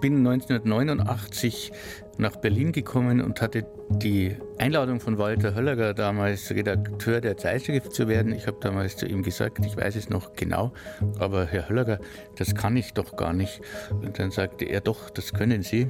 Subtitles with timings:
[0.00, 1.72] bin 1989
[2.18, 8.08] nach Berlin gekommen und hatte die Einladung von Walter Höllerer, damals Redakteur der Zeitschrift zu
[8.08, 8.32] werden.
[8.32, 10.72] Ich habe damals zu ihm gesagt, ich weiß es noch genau,
[11.18, 11.98] aber Herr Höllerer,
[12.36, 13.60] das kann ich doch gar nicht.
[13.90, 15.88] Und dann sagte er, doch, das können Sie.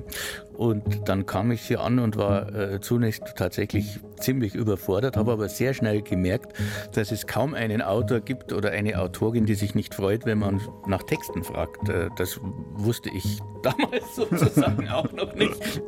[0.54, 5.48] Und dann kam ich hier an und war äh, zunächst tatsächlich ziemlich überfordert, habe aber
[5.48, 6.52] sehr schnell gemerkt,
[6.95, 10.61] dass es kaum einen Autor gibt oder eine Autorin, die sich nicht freut, wenn man
[10.86, 11.89] nach Texten fragt.
[11.89, 12.41] Äh, das
[12.75, 15.82] wusste ich damals sozusagen auch noch nicht.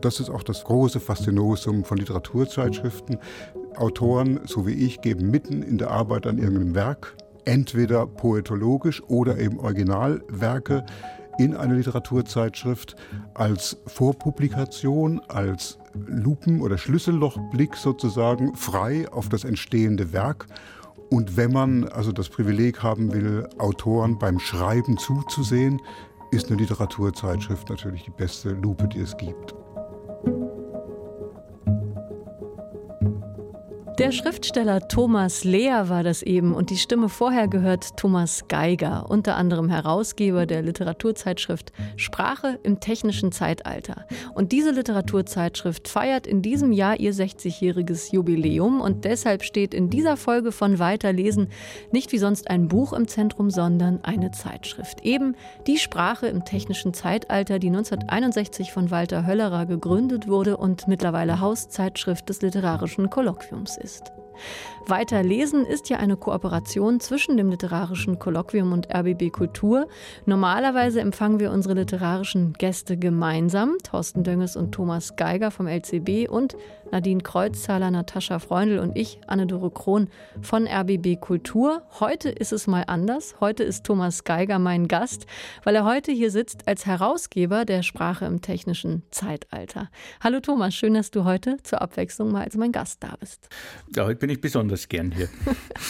[0.00, 3.18] Und das ist auch das große Faszinosum von Literaturzeitschriften.
[3.76, 9.38] Autoren, so wie ich, geben mitten in der Arbeit an irgendeinem Werk, entweder poetologisch oder
[9.38, 10.86] eben Originalwerke,
[11.38, 12.96] in eine Literaturzeitschrift
[13.34, 20.46] als Vorpublikation, als Lupen- oder Schlüssellochblick sozusagen frei auf das entstehende Werk.
[21.10, 25.78] Und wenn man also das Privileg haben will, Autoren beim Schreiben zuzusehen,
[26.30, 29.59] ist eine Literaturzeitschrift natürlich die beste Lupe, die es gibt.
[30.24, 30.59] you
[34.00, 39.36] Der Schriftsteller Thomas Lehr war das eben und die Stimme vorher gehört Thomas Geiger, unter
[39.36, 44.06] anderem Herausgeber der Literaturzeitschrift Sprache im technischen Zeitalter.
[44.32, 50.16] Und diese Literaturzeitschrift feiert in diesem Jahr ihr 60-jähriges Jubiläum und deshalb steht in dieser
[50.16, 51.48] Folge von Weiterlesen
[51.92, 55.02] nicht wie sonst ein Buch im Zentrum, sondern eine Zeitschrift.
[55.02, 61.40] Eben die Sprache im technischen Zeitalter, die 1961 von Walter Höllerer gegründet wurde und mittlerweile
[61.40, 64.12] Hauszeitschrift des literarischen Kolloquiums ist ist.
[64.86, 69.86] Weiter lesen ist ja eine Kooperation zwischen dem Literarischen Kolloquium und RBB Kultur.
[70.26, 76.56] Normalerweise empfangen wir unsere literarischen Gäste gemeinsam, Thorsten Dönges und Thomas Geiger vom LCB und
[76.90, 80.08] Nadine Kreuzzahler, Natascha Freundl und ich, Anne-Dore Krohn
[80.42, 81.82] von RBB Kultur.
[82.00, 83.36] Heute ist es mal anders.
[83.38, 85.26] Heute ist Thomas Geiger mein Gast,
[85.62, 89.88] weil er heute hier sitzt als Herausgeber der Sprache im technischen Zeitalter.
[90.20, 93.48] Hallo Thomas, schön, dass du heute zur Abwechslung mal als mein Gast da bist.
[93.94, 95.28] Ja, heute bin ich besonders gern hier.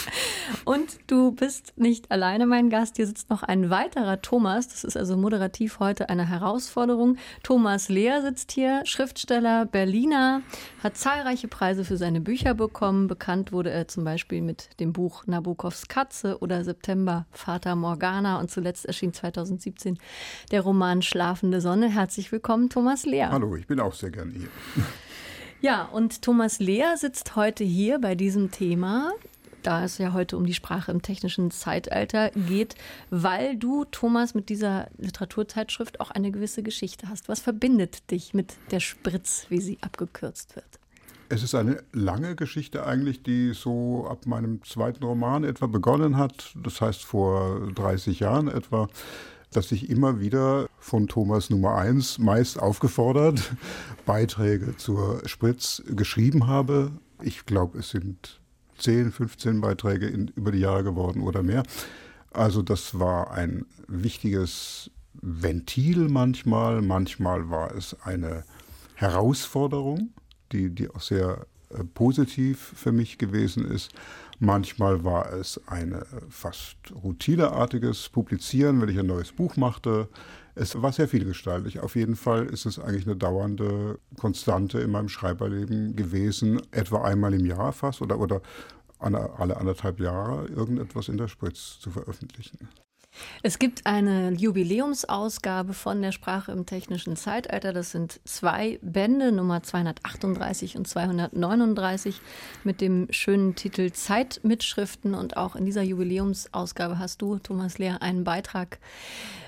[0.65, 2.97] und du bist nicht alleine mein Gast.
[2.97, 4.67] Hier sitzt noch ein weiterer Thomas.
[4.67, 7.17] Das ist also moderativ heute eine Herausforderung.
[7.41, 10.43] Thomas Lehr sitzt hier, Schriftsteller, Berliner,
[10.83, 13.07] hat hat zahlreiche Preise für seine Bücher bekommen.
[13.07, 18.51] Bekannt wurde er zum Beispiel mit dem Buch Nabokovs Katze oder September Vater Morgana und
[18.51, 19.97] zuletzt erschien 2017
[20.51, 21.89] der Roman Schlafende Sonne.
[21.89, 23.31] Herzlich willkommen, Thomas Lehr.
[23.31, 24.49] Hallo, ich bin auch sehr gerne hier.
[25.61, 29.13] Ja, und Thomas Lehr sitzt heute hier bei diesem Thema
[29.63, 32.75] da es ja heute um die Sprache im technischen Zeitalter geht,
[33.09, 37.29] weil du, Thomas, mit dieser Literaturzeitschrift auch eine gewisse Geschichte hast.
[37.29, 40.65] Was verbindet dich mit der Spritz, wie sie abgekürzt wird?
[41.29, 46.53] Es ist eine lange Geschichte eigentlich, die so ab meinem zweiten Roman etwa begonnen hat.
[46.61, 48.89] Das heißt vor 30 Jahren etwa,
[49.53, 53.55] dass ich immer wieder von Thomas Nummer 1 meist aufgefordert
[54.05, 56.91] Beiträge zur Spritz geschrieben habe.
[57.21, 58.41] Ich glaube, es sind
[58.77, 61.63] 10, 15 Beiträge in, über die Jahre geworden oder mehr.
[62.33, 66.81] Also das war ein wichtiges Ventil manchmal.
[66.81, 68.43] Manchmal war es eine
[68.95, 70.09] Herausforderung
[70.51, 73.91] die, die auch sehr äh, positiv für mich gewesen ist.
[74.39, 80.09] Manchmal war es ein fast routineartiges Publizieren, wenn ich ein neues Buch machte.
[80.55, 81.79] Es war sehr vielgestaltig.
[81.79, 87.33] Auf jeden Fall ist es eigentlich eine dauernde Konstante in meinem Schreiberleben gewesen, etwa einmal
[87.33, 88.41] im Jahr fast oder, oder
[88.99, 92.69] alle anderthalb Jahre irgendetwas in der Spritz zu veröffentlichen.
[93.43, 97.73] Es gibt eine Jubiläumsausgabe von der Sprache im technischen Zeitalter.
[97.73, 102.21] Das sind zwei Bände, Nummer 238 und 239,
[102.63, 105.13] mit dem schönen Titel Zeitmitschriften.
[105.15, 108.79] Und auch in dieser Jubiläumsausgabe hast du, Thomas Lehr, einen Beitrag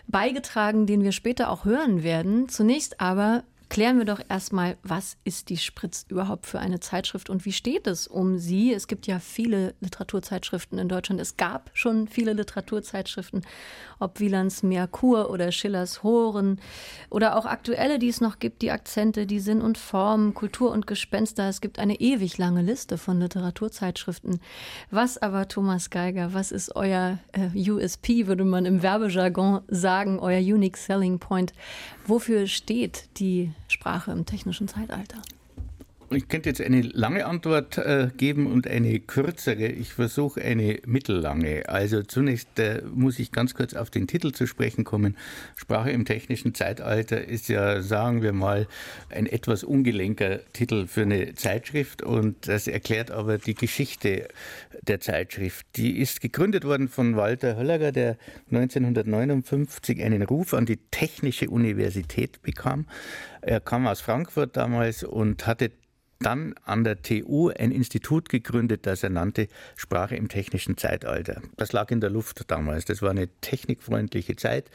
[0.08, 2.50] beigetragen, den wir später auch hören werden.
[2.50, 7.44] Zunächst aber Klären wir doch erstmal, was ist die Spritz überhaupt für eine Zeitschrift und
[7.44, 8.72] wie steht es um sie?
[8.72, 11.20] Es gibt ja viele Literaturzeitschriften in Deutschland.
[11.20, 13.42] Es gab schon viele Literaturzeitschriften,
[13.98, 16.62] ob Wielands Merkur oder Schillers Horen
[17.10, 20.86] oder auch aktuelle, die es noch gibt, die Akzente, die Sinn und Form, Kultur und
[20.86, 21.50] Gespenster.
[21.50, 24.40] Es gibt eine ewig lange Liste von Literaturzeitschriften.
[24.92, 30.42] Was aber, Thomas Geiger, was ist euer äh, USP, würde man im Werbejargon sagen, euer
[30.42, 31.54] Unique Selling Point?
[32.06, 35.18] Wofür steht die Sprache im technischen Zeitalter?
[36.10, 39.68] Ich könnte jetzt eine lange Antwort äh, geben und eine kürzere.
[39.68, 41.68] Ich versuche eine mittellange.
[41.68, 45.18] Also zunächst äh, muss ich ganz kurz auf den Titel zu sprechen kommen.
[45.56, 48.68] Sprache im technischen Zeitalter ist ja, sagen wir mal,
[49.10, 54.28] ein etwas ungelenker Titel für eine Zeitschrift und das erklärt aber die Geschichte
[54.82, 55.66] der Zeitschrift.
[55.76, 58.18] Die ist gegründet worden von Walter Höllager, der
[58.52, 62.86] 1959 einen Ruf an die Technische Universität bekam.
[63.42, 65.72] Er kam aus Frankfurt damals und hatte
[66.24, 71.42] dann an der TU ein Institut gegründet, das er nannte Sprache im technischen Zeitalter.
[71.58, 72.86] Das lag in der Luft damals.
[72.86, 74.70] Das war eine technikfreundliche Zeit.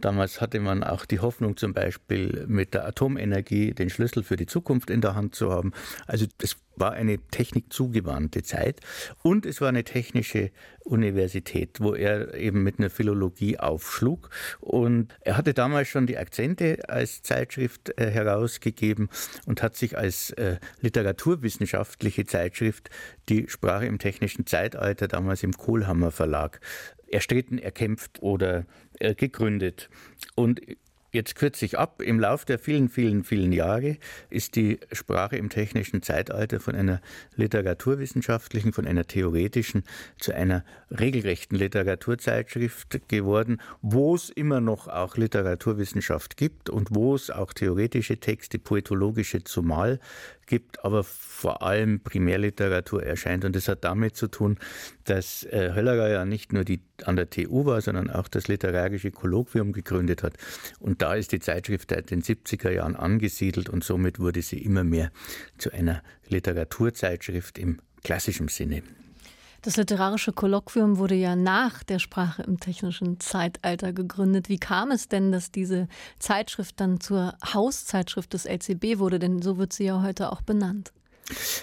[0.00, 4.46] Damals hatte man auch die Hoffnung, zum Beispiel mit der Atomenergie den Schlüssel für die
[4.46, 5.72] Zukunft in der Hand zu haben.
[6.06, 8.80] Also es war eine technikzugewandte Zeit
[9.22, 10.50] und es war eine technische
[10.84, 14.30] Universität, wo er eben mit einer Philologie aufschlug.
[14.60, 19.08] Und er hatte damals schon die Akzente als Zeitschrift äh, herausgegeben
[19.46, 22.90] und hat sich als äh, literaturwissenschaftliche Zeitschrift
[23.28, 26.60] die Sprache im technischen Zeitalter damals im Kohlhammer Verlag
[27.10, 28.64] erstritten, erkämpft oder
[29.00, 29.88] äh, gegründet.
[30.34, 30.60] Und
[31.10, 32.02] Jetzt kürze ich ab.
[32.02, 33.96] Im Lauf der vielen, vielen, vielen Jahre
[34.28, 37.00] ist die Sprache im technischen Zeitalter von einer
[37.34, 39.84] literaturwissenschaftlichen, von einer theoretischen
[40.18, 47.30] zu einer regelrechten Literaturzeitschrift geworden, wo es immer noch auch Literaturwissenschaft gibt und wo es
[47.30, 50.00] auch theoretische Texte, poetologische zumal
[50.48, 53.44] gibt, aber vor allem Primärliteratur erscheint.
[53.44, 54.58] Und das hat damit zu tun,
[55.04, 59.12] dass äh, Höllerer ja nicht nur die, an der TU war, sondern auch das Literarische
[59.12, 60.34] Kolloquium gegründet hat.
[60.80, 64.82] Und da ist die Zeitschrift seit den 70er Jahren angesiedelt und somit wurde sie immer
[64.82, 65.12] mehr
[65.58, 68.82] zu einer Literaturzeitschrift im klassischen Sinne.
[69.68, 74.48] Das literarische Kolloquium wurde ja nach der Sprache im technischen Zeitalter gegründet.
[74.48, 75.88] Wie kam es denn, dass diese
[76.18, 79.18] Zeitschrift dann zur Hauszeitschrift des LCB wurde?
[79.18, 80.94] Denn so wird sie ja heute auch benannt.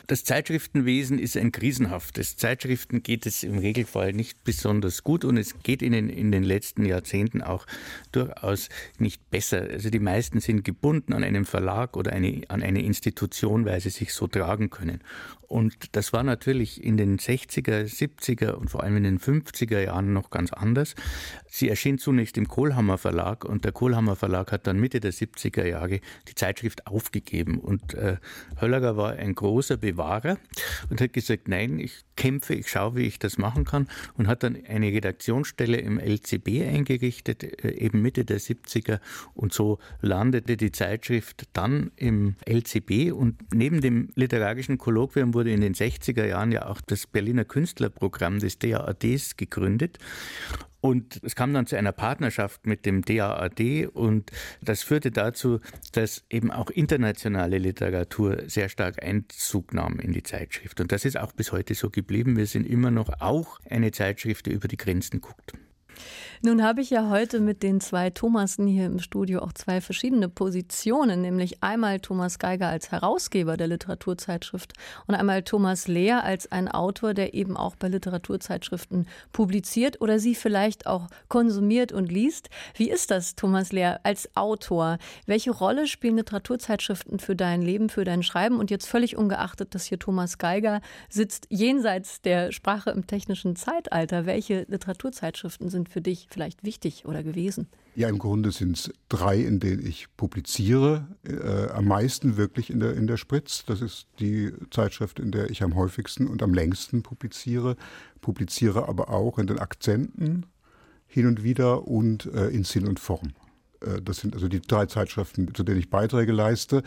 [0.06, 2.38] Das Zeitschriftenwesen ist ein krisenhaftes.
[2.38, 6.86] Zeitschriften geht es im Regelfall nicht besonders gut und es geht ihnen in den letzten
[6.86, 7.66] Jahrzehnten auch
[8.12, 8.70] durchaus
[9.00, 9.62] nicht besser.
[9.62, 13.90] Also die meisten sind gebunden an einen Verlag oder eine, an eine Institution, weil sie
[13.90, 15.02] sich so tragen können.
[15.48, 20.14] Und das war natürlich in den 60er, 70er und vor allem in den 50er Jahren
[20.14, 20.96] noch ganz anders.
[21.48, 25.66] Sie erschien zunächst im Kohlhammer Verlag und der Kohlhammer Verlag hat dann Mitte der 70er
[25.66, 27.60] Jahre die Zeitschrift aufgegeben.
[27.60, 28.18] Und äh,
[28.60, 30.38] Höllager war ein großer Bewahrer
[30.90, 33.88] und hat gesagt, nein, ich kämpfe, ich schaue, wie ich das machen kann
[34.18, 39.00] und hat dann eine Redaktionsstelle im LCB eingerichtet, äh, eben Mitte der 70er
[39.34, 45.62] und so landete die Zeitschrift dann im LCB und neben dem literarischen Kolloquium wurde in
[45.62, 50.00] den 60er Jahren ja auch das Berliner Künstlerprogramm des DAADs gegründet
[50.86, 54.30] und es kam dann zu einer Partnerschaft mit dem DAAD und
[54.62, 55.60] das führte dazu,
[55.94, 60.80] dass eben auch internationale Literatur sehr stark Einzug nahm in die Zeitschrift.
[60.80, 62.38] Und das ist auch bis heute so geblieben.
[62.38, 65.54] Wir sind immer noch auch eine Zeitschrift, die über die Grenzen guckt.
[66.42, 70.30] Nun habe ich ja heute mit den zwei Thomasen hier im Studio auch zwei verschiedene
[70.30, 74.74] Positionen, nämlich einmal Thomas Geiger als Herausgeber der Literaturzeitschrift
[75.08, 80.36] und einmal Thomas Lehr als ein Autor, der eben auch bei Literaturzeitschriften publiziert oder sie
[80.36, 82.50] vielleicht auch konsumiert und liest.
[82.76, 84.98] Wie ist das, Thomas Lehr, als Autor?
[85.26, 88.60] Welche Rolle spielen Literaturzeitschriften für dein Leben, für dein Schreiben?
[88.60, 94.26] Und jetzt völlig ungeachtet, dass hier Thomas Geiger sitzt, jenseits der Sprache im technischen Zeitalter.
[94.26, 97.68] Welche Literaturzeitschriften sind für dich vielleicht wichtig oder gewesen?
[97.96, 101.08] Ja, im Grunde sind es drei, in denen ich publiziere.
[101.24, 103.64] Äh, am meisten wirklich in der, in der Spritz.
[103.66, 107.78] Das ist die Zeitschrift, in der ich am häufigsten und am längsten publiziere.
[108.20, 110.46] Publiziere aber auch in den Akzenten
[111.08, 113.32] hin und wieder und äh, in Sinn und Form.
[113.80, 116.84] Äh, das sind also die drei Zeitschriften, zu denen ich Beiträge leiste.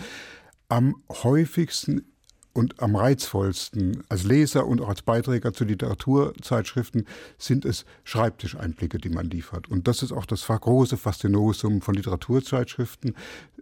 [0.69, 2.03] Am häufigsten
[2.53, 7.07] und am reizvollsten als Leser und auch als Beiträger zu Literaturzeitschriften
[7.39, 9.69] sind es Schreibtischeinblicke, die man liefert.
[9.69, 13.15] Und das ist auch das große Faszinosum von Literaturzeitschriften.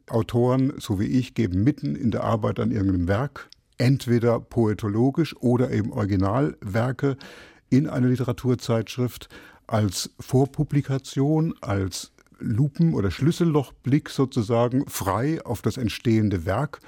[0.08, 5.70] Autoren, so wie ich, geben mitten in der Arbeit an irgendeinem Werk entweder poetologisch oder
[5.70, 7.16] eben Originalwerke
[7.68, 9.28] in eine Literaturzeitschrift
[9.66, 16.80] als Vorpublikation, als Lupen- oder Schlüssellochblick sozusagen frei auf das entstehende Werk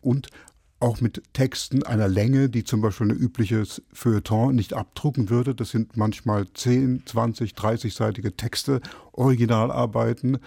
[0.00, 0.28] und
[0.82, 5.54] auch mit Texten einer Länge, die zum Beispiel ein übliches Feuilleton nicht abdrucken würde.
[5.54, 8.80] Das sind manchmal 10, 20, 30-seitige Texte,
[9.12, 10.38] Originalarbeiten.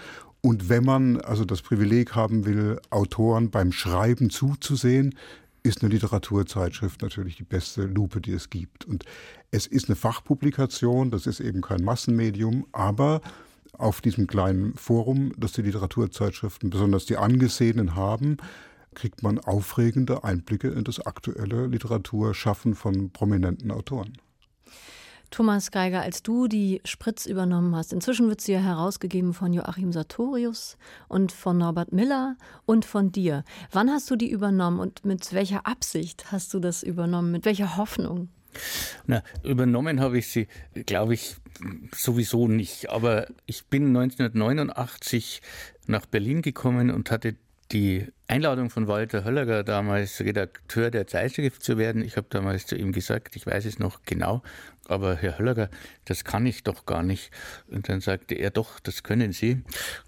[0.42, 5.14] Und wenn man also das Privileg haben will, Autoren beim Schreiben zuzusehen,
[5.62, 8.84] ist eine Literaturzeitschrift natürlich die beste Lupe, die es gibt.
[8.84, 9.04] Und
[9.50, 13.22] es ist eine Fachpublikation, das ist eben kein Massenmedium, aber
[13.72, 18.36] auf diesem kleinen Forum, das die Literaturzeitschriften, besonders die angesehenen haben,
[18.96, 24.18] kriegt man aufregende Einblicke in das aktuelle Literaturschaffen von prominenten Autoren.
[25.30, 29.92] Thomas Geiger, als du die Spritz übernommen hast, inzwischen wird sie ja herausgegeben von Joachim
[29.92, 30.76] Sartorius
[31.08, 33.44] und von Norbert Miller und von dir.
[33.72, 37.32] Wann hast du die übernommen und mit welcher Absicht hast du das übernommen?
[37.32, 38.28] Mit welcher Hoffnung?
[39.06, 40.48] Na, übernommen habe ich sie,
[40.86, 41.36] glaube ich,
[41.94, 42.90] sowieso nicht.
[42.90, 45.42] Aber ich bin 1989
[45.86, 47.36] nach Berlin gekommen und hatte
[47.72, 52.02] die Einladung von Walter Höllager, damals Redakteur der Zeitschrift zu werden.
[52.02, 54.42] Ich habe damals zu ihm gesagt, ich weiß es noch genau,
[54.88, 55.68] aber Herr Höllager,
[56.04, 57.30] das kann ich doch gar nicht.
[57.68, 59.62] Und dann sagte er, doch, das können Sie.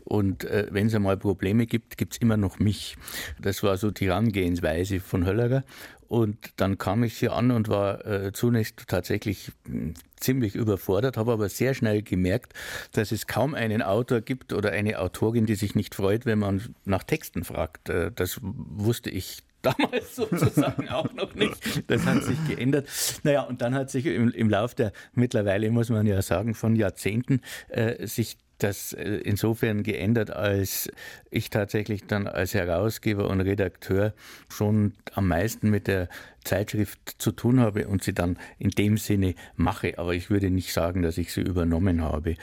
[0.05, 2.97] Und äh, wenn es einmal Probleme gibt, gibt es immer noch mich.
[3.41, 5.65] Das war so die Herangehensweise von Höllager.
[6.09, 11.33] Und dann kam ich hier an und war äh, zunächst tatsächlich hm, ziemlich überfordert, habe
[11.33, 12.53] aber sehr schnell gemerkt,
[12.93, 16.75] dass es kaum einen Autor gibt oder eine Autorin, die sich nicht freut, wenn man
[16.85, 17.89] nach Texten fragt.
[17.89, 21.91] Äh, das wusste ich damals sozusagen auch noch nicht.
[21.91, 22.87] Das hat sich geändert.
[23.25, 26.77] Naja, und dann hat sich im, im Lauf der mittlerweile, muss man ja sagen, von
[26.77, 30.91] Jahrzehnten äh, sich das äh, insofern geändert, als
[31.31, 34.15] ich tatsächlich dann als Herausgeber und Redakteur
[34.49, 36.09] schon am meisten mit der
[36.49, 39.99] Zeitschrift zu tun habe und sie dann in dem Sinne mache.
[39.99, 42.37] Aber ich würde nicht sagen, dass ich sie übernommen habe.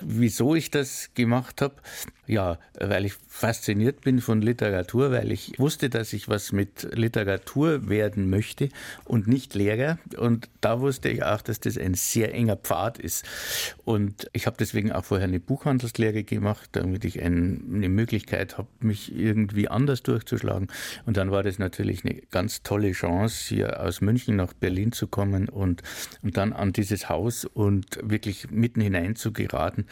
[0.00, 1.74] Wieso ich das gemacht habe?
[2.26, 7.88] Ja, weil ich fasziniert bin von Literatur, weil ich wusste, dass ich was mit Literatur
[7.88, 8.68] werden möchte
[9.04, 9.98] und nicht Lehrer.
[10.16, 13.26] Und da wusste ich auch, dass das ein sehr enger Pfad ist.
[13.84, 19.14] Und ich habe deswegen auch vorher eine Buchhandelslehre gemacht, damit ich eine Möglichkeit habe, mich
[19.14, 20.68] irgendwie anders durchzuschlagen.
[21.06, 25.06] Und dann war das natürlich eine ganz tolle Chance, hier aus München nach Berlin zu
[25.06, 25.82] kommen und,
[26.22, 29.86] und dann an dieses Haus und wirklich mitten hinein zu geraten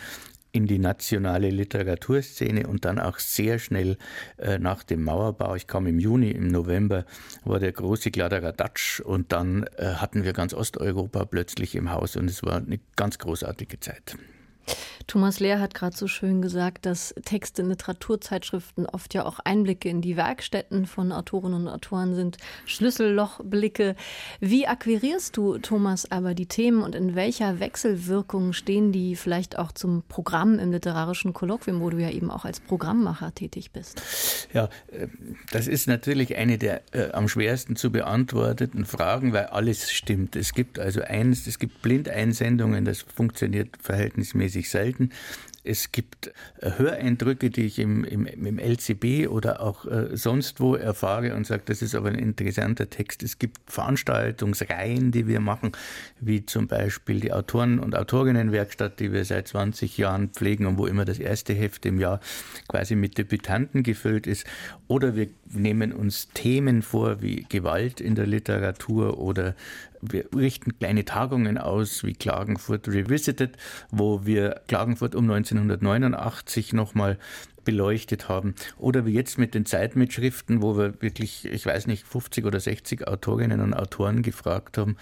[0.52, 3.96] in die nationale Literaturszene und dann auch sehr schnell
[4.38, 7.04] äh, nach dem Mauerbau, ich kam im Juni, im November,
[7.44, 12.30] war der große Kladderadatsch und dann äh, hatten wir ganz Osteuropa plötzlich im Haus und
[12.30, 14.16] es war eine ganz großartige Zeit.
[15.06, 19.88] Thomas Lehr hat gerade so schön gesagt, dass Texte in Literaturzeitschriften oft ja auch Einblicke
[19.88, 23.96] in die Werkstätten von Autorinnen und Autoren sind, Schlüssellochblicke.
[24.40, 29.72] Wie akquirierst du, Thomas, aber die Themen und in welcher Wechselwirkung stehen die vielleicht auch
[29.72, 34.02] zum Programm im literarischen Kolloquium, wo du ja eben auch als Programmmacher tätig bist?
[34.52, 35.08] Ja, äh,
[35.52, 40.36] das ist natürlich eine der äh, am schwersten zu beantworteten Fragen, weil alles stimmt.
[40.36, 45.10] Es gibt also eins, es gibt Blindeinsendungen, das funktioniert verhältnismäßig selten selten.
[45.64, 50.76] Es gibt äh, Höreindrücke, die ich im, im, im LCB oder auch äh, sonst wo
[50.76, 53.22] erfahre und sage, das ist aber ein interessanter Text.
[53.22, 55.72] Es gibt Veranstaltungsreihen, die wir machen,
[56.20, 60.86] wie zum Beispiel die Autoren- und Autorinnenwerkstatt, die wir seit 20 Jahren pflegen und wo
[60.86, 62.20] immer das erste Heft im Jahr
[62.68, 64.46] quasi mit Debütanten gefüllt ist.
[64.86, 69.54] Oder wir nehmen uns Themen vor wie Gewalt in der Literatur oder
[70.00, 73.56] wir richten kleine Tagungen aus wie Klagenfurt Revisited,
[73.90, 77.18] wo wir Klagenfurt um 1989 nochmal
[77.68, 78.54] beleuchtet haben.
[78.78, 83.06] Oder wie jetzt mit den Zeitmitschriften, wo wir wirklich, ich weiß nicht, 50 oder 60
[83.06, 84.96] Autorinnen und Autoren gefragt haben,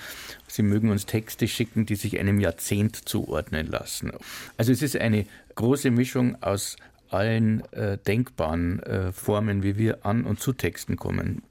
[0.49, 4.11] sie mögen uns Texte schicken, die sich einem Jahrzehnt zuordnen lassen.
[4.57, 6.77] Also es ist eine große Mischung aus
[7.09, 11.43] allen äh, denkbaren äh, Formen, wie wir an und zu Texten kommen.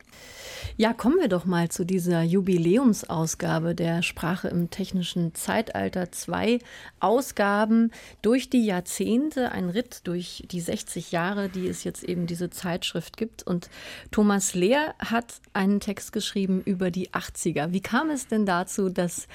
[0.77, 6.11] Ja, kommen wir doch mal zu dieser Jubiläumsausgabe der Sprache im technischen Zeitalter.
[6.11, 6.59] Zwei
[6.99, 7.91] Ausgaben
[8.21, 13.15] durch die Jahrzehnte, ein Ritt durch die 60 Jahre, die es jetzt eben diese Zeitschrift
[13.15, 13.43] gibt.
[13.43, 13.69] Und
[14.11, 17.71] Thomas Lehr hat einen Text geschrieben über die 80er.
[17.71, 19.29] Wie kam es denn dazu, dass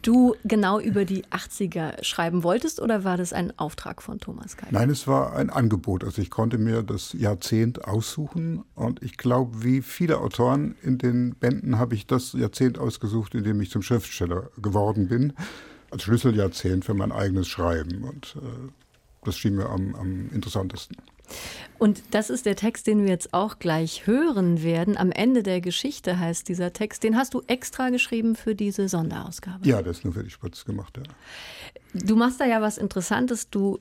[0.00, 4.70] du genau über die 80er schreiben wolltest oder war das ein Auftrag von Thomas Geil?
[4.70, 6.04] Nein, es war ein Angebot.
[6.04, 11.34] Also ich konnte mir das Jahrzehnt aussuchen und ich glaube, wie viele Autoren in den
[11.34, 15.32] Bänden habe ich das Jahrzehnt ausgesucht, in dem ich zum Schriftsteller geworden bin.
[15.90, 18.04] Als Schlüsseljahrzehnt für mein eigenes Schreiben.
[18.04, 18.70] Und äh,
[19.24, 20.96] das schien mir am, am interessantesten.
[21.78, 24.96] Und das ist der Text, den wir jetzt auch gleich hören werden.
[24.96, 27.02] Am Ende der Geschichte heißt dieser Text.
[27.02, 29.66] Den hast du extra geschrieben für diese Sonderausgabe.
[29.66, 30.96] Ja, das ist nur für die Spritz gemacht.
[30.96, 31.02] Ja.
[31.92, 33.50] Du machst da ja was Interessantes.
[33.50, 33.80] Du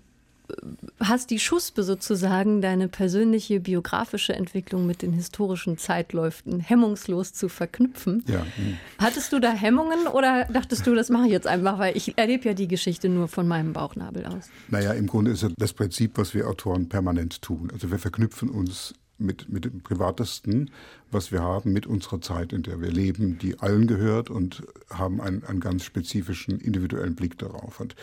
[0.99, 8.23] hast die Schuspe sozusagen, deine persönliche biografische Entwicklung mit den historischen Zeitläufen hemmungslos zu verknüpfen.
[8.27, 8.45] Ja.
[8.55, 8.77] Hm.
[8.97, 12.49] Hattest du da Hemmungen oder dachtest du, das mache ich jetzt einfach, weil ich erlebe
[12.49, 14.49] ja die Geschichte nur von meinem Bauchnabel aus?
[14.69, 17.69] Naja, im Grunde ist das Prinzip, was wir Autoren permanent tun.
[17.71, 20.71] Also wir verknüpfen uns mit, mit dem Privatesten,
[21.11, 25.21] was wir haben, mit unserer Zeit, in der wir leben, die allen gehört und haben
[25.21, 27.79] einen, einen ganz spezifischen, individuellen Blick darauf.
[27.79, 27.95] Und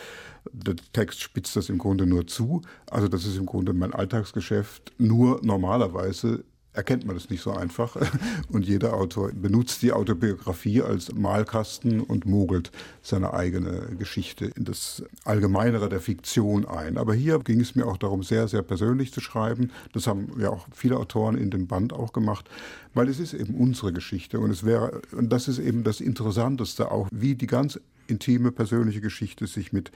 [0.51, 2.61] der Text spitzt das im Grunde nur zu.
[2.89, 6.43] Also das ist im Grunde mein Alltagsgeschäft, nur normalerweise
[6.73, 7.95] erkennt man das nicht so einfach.
[8.49, 15.03] Und jeder Autor benutzt die Autobiografie als Malkasten und mogelt seine eigene Geschichte in das
[15.23, 16.97] Allgemeinere der Fiktion ein.
[16.97, 19.71] Aber hier ging es mir auch darum, sehr, sehr persönlich zu schreiben.
[19.93, 22.49] Das haben ja auch viele Autoren in dem Band auch gemacht,
[22.93, 24.39] weil es ist eben unsere Geschichte.
[24.39, 29.01] Und es wäre, und das ist eben das Interessanteste auch, wie die ganz intime persönliche
[29.01, 29.91] Geschichte sich mit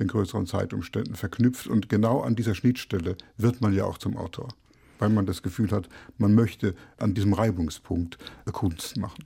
[0.00, 1.66] den größeren Zeitumständen verknüpft.
[1.66, 4.48] Und genau an dieser Schnittstelle wird man ja auch zum Autor
[5.02, 8.18] weil man das Gefühl hat, man möchte an diesem Reibungspunkt
[8.52, 9.24] Kunst machen.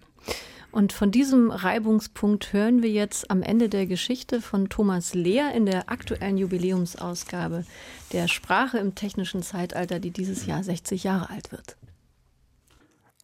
[0.73, 5.67] Und von diesem Reibungspunkt hören wir jetzt am Ende der Geschichte von Thomas Lehr in
[5.67, 7.67] der aktuellen Jubiläumsausgabe
[8.13, 11.77] der Sprache im technischen Zeitalter, die dieses Jahr 60 Jahre alt wird.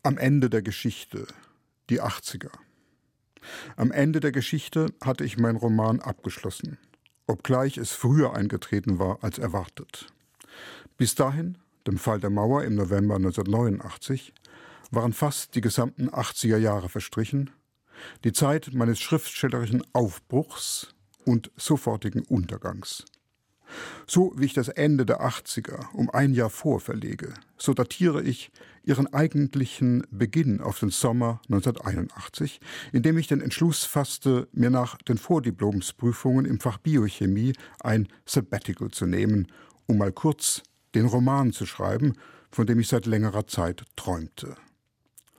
[0.02, 1.26] Am Ende der Geschichte,
[1.88, 2.50] die 80er.
[3.76, 6.76] Am Ende der Geschichte hatte ich meinen Roman abgeschlossen,
[7.26, 10.12] obgleich es früher eingetreten war als erwartet.
[10.98, 11.56] Bis dahin
[11.86, 14.32] dem Fall der Mauer im November 1989,
[14.90, 17.50] waren fast die gesamten 80er Jahre verstrichen,
[18.24, 23.04] die Zeit meines schriftstellerischen Aufbruchs und sofortigen Untergangs.
[24.06, 28.50] So wie ich das Ende der 80er um ein Jahr vor verlege, so datiere ich
[28.84, 32.60] ihren eigentlichen Beginn auf den Sommer 1981,
[32.92, 39.06] indem ich den Entschluss fasste, mir nach den Vordiplomsprüfungen im Fach Biochemie ein Sabbatical zu
[39.06, 39.46] nehmen,
[39.86, 40.62] um mal kurz
[40.94, 42.14] den Roman zu schreiben,
[42.50, 44.56] von dem ich seit längerer Zeit träumte.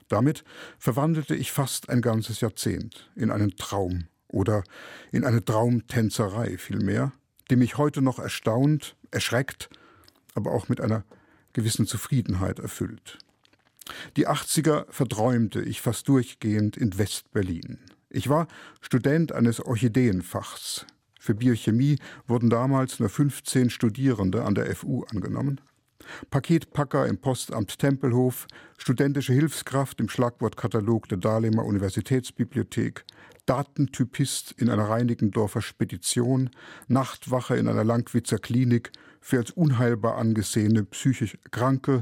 [0.07, 0.43] Damit
[0.77, 4.63] verwandelte ich fast ein ganzes Jahrzehnt in einen Traum oder
[5.11, 7.11] in eine Traumtänzerei vielmehr,
[7.49, 9.69] die mich heute noch erstaunt, erschreckt,
[10.33, 11.03] aber auch mit einer
[11.53, 13.19] gewissen Zufriedenheit erfüllt.
[14.17, 17.79] Die 80er verträumte ich fast durchgehend in West-Berlin.
[18.09, 18.47] Ich war
[18.81, 20.85] Student eines Orchideenfachs,
[21.23, 25.61] für Biochemie wurden damals nur 15 Studierende an der FU angenommen.
[26.29, 28.45] Paketpacker im Postamt Tempelhof,
[28.77, 33.05] studentische Hilfskraft im Schlagwortkatalog der Dahlemer Universitätsbibliothek,
[33.45, 36.49] Datentypist in einer Reinigendorfer Spedition,
[36.89, 42.01] Nachtwache in einer Langwitzer Klinik für als unheilbar angesehene psychisch Kranke,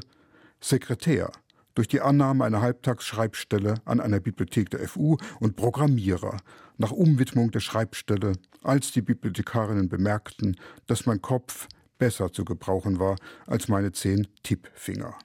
[0.60, 1.32] Sekretär
[1.76, 6.38] durch die Annahme einer Halbtagsschreibstelle an einer Bibliothek der FU und Programmierer
[6.82, 11.68] nach Umwidmung der Schreibstelle, als die Bibliothekarinnen bemerkten, dass mein Kopf
[11.98, 13.16] besser zu gebrauchen war
[13.46, 15.16] als meine zehn Tippfinger.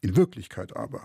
[0.00, 1.02] In Wirklichkeit aber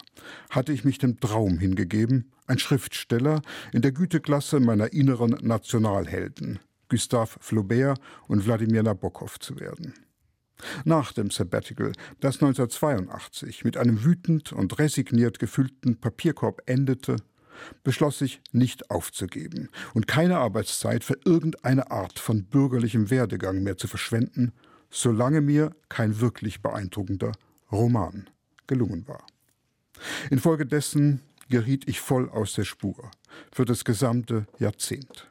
[0.50, 7.38] hatte ich mich dem Traum hingegeben, ein Schriftsteller in der Güteklasse meiner inneren Nationalhelden, Gustave
[7.40, 9.94] Flaubert und Wladimir Nabokov zu werden.
[10.84, 17.18] Nach dem Sabbatical, das 1982 mit einem wütend und resigniert gefüllten Papierkorb endete,
[17.84, 23.88] beschloss ich, nicht aufzugeben und keine Arbeitszeit für irgendeine Art von bürgerlichem Werdegang mehr zu
[23.88, 24.54] verschwenden,
[24.90, 27.32] solange mir kein wirklich beeindruckender
[27.72, 28.30] Roman
[28.68, 29.26] gelungen war.
[30.30, 33.12] Infolgedessen geriet ich voll aus der Spur
[33.52, 35.28] für das gesamte Jahrzehnt.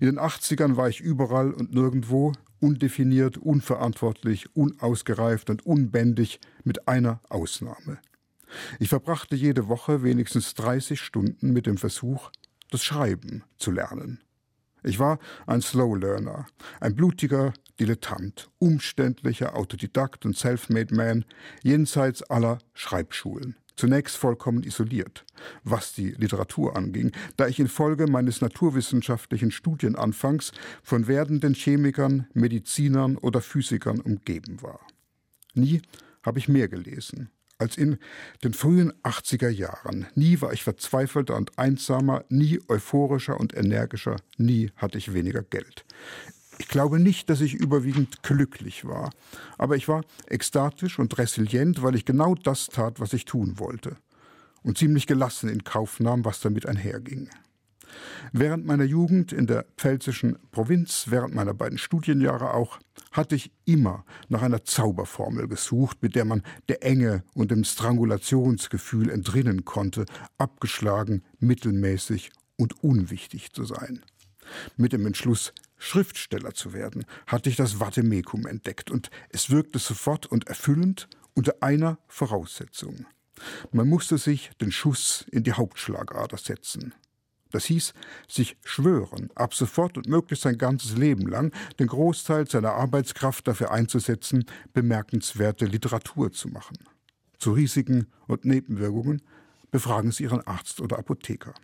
[0.00, 7.20] In den 80ern war ich überall und nirgendwo undefiniert, unverantwortlich, unausgereift und unbändig, mit einer
[7.28, 7.98] Ausnahme.
[8.78, 12.30] Ich verbrachte jede Woche wenigstens 30 Stunden mit dem Versuch,
[12.70, 14.20] das Schreiben zu lernen.
[14.84, 16.46] Ich war ein Slow Learner,
[16.80, 21.24] ein blutiger Dilettant, umständlicher Autodidakt und Self-Made Man
[21.62, 25.24] jenseits aller Schreibschulen zunächst vollkommen isoliert,
[25.64, 33.40] was die Literatur anging, da ich infolge meines naturwissenschaftlichen Studienanfangs von werdenden Chemikern, Medizinern oder
[33.40, 34.80] Physikern umgeben war.
[35.54, 35.82] Nie
[36.22, 37.30] habe ich mehr gelesen
[37.62, 37.98] als in
[38.44, 40.06] den frühen 80er Jahren.
[40.14, 45.84] Nie war ich verzweifelter und einsamer, nie euphorischer und energischer, nie hatte ich weniger Geld.
[46.58, 49.10] Ich glaube nicht, dass ich überwiegend glücklich war,
[49.58, 53.96] aber ich war ekstatisch und resilient, weil ich genau das tat, was ich tun wollte,
[54.62, 57.30] und ziemlich gelassen in Kauf nahm, was damit einherging.
[58.32, 62.78] Während meiner Jugend in der pfälzischen Provinz, während meiner beiden Studienjahre auch,
[63.10, 69.10] hatte ich immer nach einer Zauberformel gesucht, mit der man der Enge und dem Strangulationsgefühl
[69.10, 70.06] entrinnen konnte,
[70.38, 74.02] abgeschlagen, mittelmäßig und unwichtig zu sein.
[74.76, 80.26] Mit dem Entschluss, Schriftsteller zu werden, hatte ich das Vatemekum entdeckt und es wirkte sofort
[80.26, 83.06] und erfüllend unter einer Voraussetzung.
[83.72, 86.94] Man musste sich den Schuss in die Hauptschlagader setzen.
[87.52, 87.92] Das hieß,
[88.28, 93.70] sich schwören, ab sofort und möglichst sein ganzes Leben lang den Großteil seiner Arbeitskraft dafür
[93.70, 96.78] einzusetzen, bemerkenswerte Literatur zu machen.
[97.38, 99.22] Zu Risiken und Nebenwirkungen
[99.70, 101.54] befragen Sie Ihren Arzt oder Apotheker.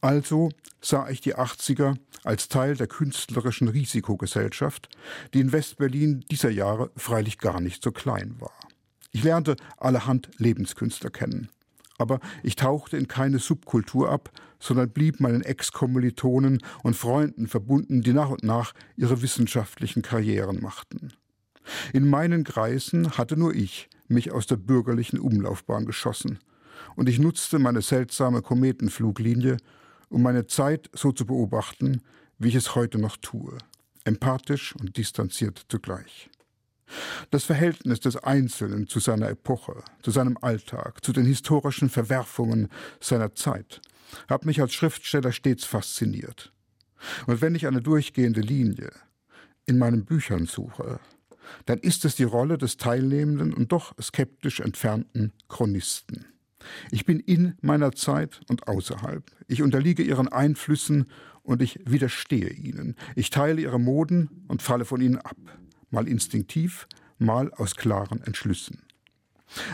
[0.00, 4.88] Also sah ich die 80er als Teil der künstlerischen Risikogesellschaft,
[5.34, 8.52] die in Westberlin dieser Jahre freilich gar nicht so klein war.
[9.10, 11.48] Ich lernte allerhand Lebenskünstler kennen.
[11.98, 14.30] Aber ich tauchte in keine Subkultur ab,
[14.60, 21.12] sondern blieb meinen Ex-Kommilitonen und Freunden verbunden, die nach und nach ihre wissenschaftlichen Karrieren machten.
[21.92, 26.38] In meinen Kreisen hatte nur ich mich aus der bürgerlichen Umlaufbahn geschossen,
[26.94, 29.58] und ich nutzte meine seltsame Kometenfluglinie,
[30.08, 32.02] um meine Zeit so zu beobachten,
[32.38, 33.58] wie ich es heute noch tue,
[34.04, 36.30] empathisch und distanziert zugleich.
[37.30, 42.68] Das Verhältnis des Einzelnen zu seiner Epoche, zu seinem Alltag, zu den historischen Verwerfungen
[43.00, 43.80] seiner Zeit
[44.28, 46.52] hat mich als Schriftsteller stets fasziniert.
[47.26, 48.90] Und wenn ich eine durchgehende Linie
[49.66, 51.00] in meinen Büchern suche,
[51.66, 56.26] dann ist es die Rolle des teilnehmenden und doch skeptisch entfernten Chronisten.
[56.90, 59.24] Ich bin in meiner Zeit und außerhalb.
[59.46, 61.06] Ich unterliege ihren Einflüssen
[61.42, 62.96] und ich widerstehe ihnen.
[63.14, 65.36] Ich teile ihre Moden und falle von ihnen ab
[65.90, 66.86] mal instinktiv,
[67.18, 68.82] mal aus klaren Entschlüssen.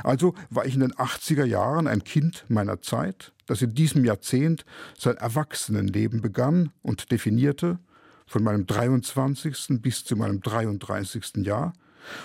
[0.02, 4.64] Also war ich in den 80er Jahren ein Kind meiner Zeit, das in diesem Jahrzehnt
[4.96, 7.78] sein Erwachsenenleben begann und definierte,
[8.26, 9.82] von meinem 23.
[9.82, 11.44] bis zu meinem 33.
[11.44, 11.74] Jahr,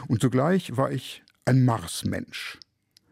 [0.08, 2.60] und zugleich war ich ein Marsmensch,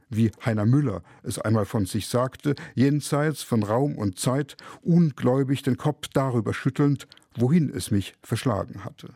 [0.10, 5.78] wie Heiner Müller es einmal von sich sagte, jenseits von Raum und Zeit, ungläubig den
[5.78, 9.10] Kopf darüber schüttelnd, wohin es mich verschlagen hatte.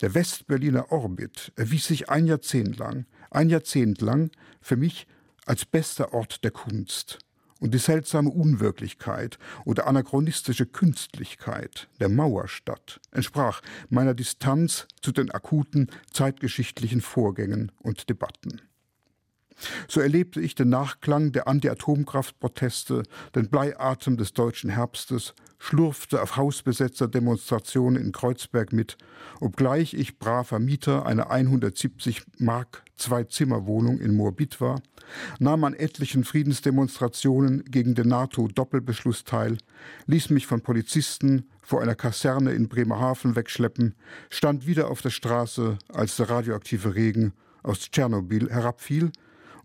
[0.00, 5.06] Der Westberliner Orbit erwies sich ein Jahrzehnt lang, ein Jahrzehnt lang für mich
[5.46, 7.18] als bester Ort der Kunst.
[7.60, 15.88] Und die seltsame Unwirklichkeit oder anachronistische Künstlichkeit der Mauerstadt entsprach meiner Distanz zu den akuten
[16.12, 18.62] zeitgeschichtlichen Vorgängen und Debatten.
[19.88, 23.02] So erlebte ich den Nachklang der Anti-Atomkraftproteste,
[23.34, 28.96] den Bleiatem des deutschen Herbstes, schlurfte auf Hausbesetzerdemonstrationen in Kreuzberg mit,
[29.40, 34.80] obgleich ich braver Mieter einer 170 Mark Zwei-Zimmer-Wohnung in Moabit war,
[35.38, 39.58] nahm an etlichen Friedensdemonstrationen gegen den NATO-Doppelbeschluss teil,
[40.06, 43.94] ließ mich von Polizisten vor einer Kaserne in Bremerhaven wegschleppen,
[44.30, 49.10] stand wieder auf der Straße, als der radioaktive Regen aus Tschernobyl herabfiel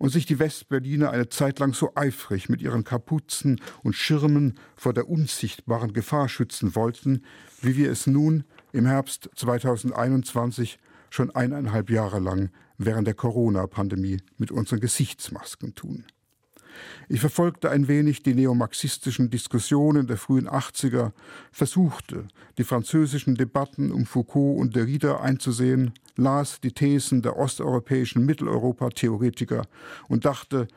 [0.03, 4.91] und sich die Westberliner eine Zeit lang so eifrig mit ihren Kapuzen und Schirmen vor
[4.91, 7.23] der unsichtbaren Gefahr schützen wollten,
[7.61, 10.77] wie wir es nun im Herbst 2021
[11.09, 16.03] schon eineinhalb Jahre lang während der Corona-Pandemie mit unseren Gesichtsmasken tun.
[17.09, 21.11] Ich verfolgte ein wenig die neomarxistischen Diskussionen der frühen 80er,
[21.51, 29.63] versuchte, die französischen Debatten um Foucault und Derrida einzusehen, las die Thesen der osteuropäischen Mitteleuropa-Theoretiker
[30.07, 30.67] und dachte,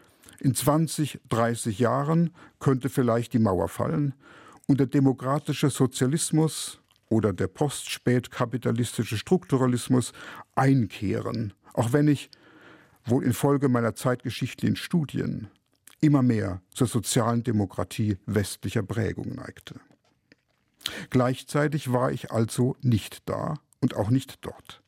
[0.40, 4.14] in 20, 30 Jahren könnte vielleicht die Mauer fallen
[4.66, 10.12] und der demokratische Sozialismus oder der postspätkapitalistische Strukturalismus
[10.54, 12.30] einkehren, auch wenn ich,
[13.04, 15.48] wohl infolge meiner zeitgeschichtlichen Studien,
[16.00, 19.80] immer mehr zur sozialen Demokratie westlicher Prägung neigte.
[21.10, 24.82] Gleichzeitig war ich also nicht da und auch nicht dort.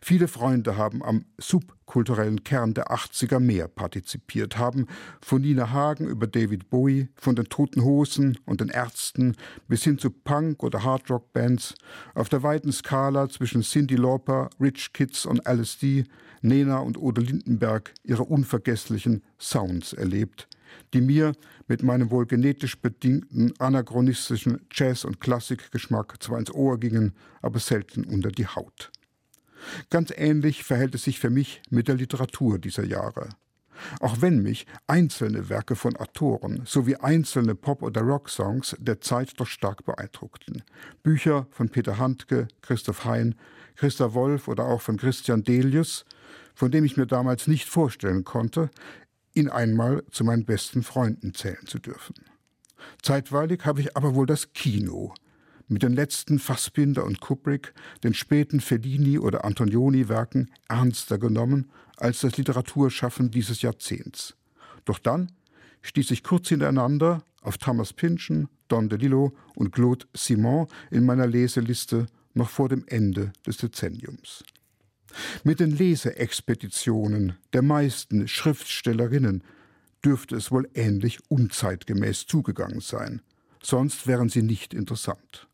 [0.00, 4.86] Viele Freunde haben am subkulturellen Kern der 80er mehr partizipiert, haben
[5.20, 9.36] von Nina Hagen über David Bowie, von den Toten Hosen und den Ärzten
[9.68, 11.74] bis hin zu Punk- oder Hardrock-Bands
[12.14, 16.04] auf der weiten Skala zwischen Cindy Lauper, Rich Kids und LSD,
[16.42, 20.48] Nena und Ode Lindenberg ihre unvergesslichen Sounds erlebt,
[20.94, 21.32] die mir
[21.68, 27.12] mit meinem wohl genetisch bedingten anachronistischen Jazz- und Klassikgeschmack zwar ins Ohr gingen,
[27.42, 28.90] aber selten unter die Haut.
[29.90, 33.28] Ganz ähnlich verhält es sich für mich mit der Literatur dieser Jahre.
[34.00, 39.46] Auch wenn mich einzelne Werke von Autoren sowie einzelne Pop- oder Rocksongs der Zeit doch
[39.46, 40.62] stark beeindruckten.
[41.02, 43.36] Bücher von Peter Handke, Christoph Hein,
[43.76, 46.04] Christa Wolf oder auch von Christian Delius,
[46.54, 48.70] von dem ich mir damals nicht vorstellen konnte,
[49.32, 52.14] ihn einmal zu meinen besten Freunden zählen zu dürfen.
[53.02, 55.14] Zeitweilig habe ich aber wohl das Kino
[55.70, 62.36] mit den letzten Fassbinder und Kubrick, den späten Fellini oder Antonioni-Werken ernster genommen als das
[62.36, 64.34] Literaturschaffen dieses Jahrzehnts.
[64.84, 65.30] Doch dann
[65.82, 72.06] stieß ich kurz hintereinander auf Thomas Pynchon, Don DeLillo und Claude Simon in meiner Leseliste
[72.34, 74.44] noch vor dem Ende des Dezenniums.
[75.44, 79.44] Mit den Leseexpeditionen der meisten Schriftstellerinnen
[80.04, 83.22] dürfte es wohl ähnlich unzeitgemäß zugegangen sein,
[83.62, 85.49] sonst wären sie nicht interessant.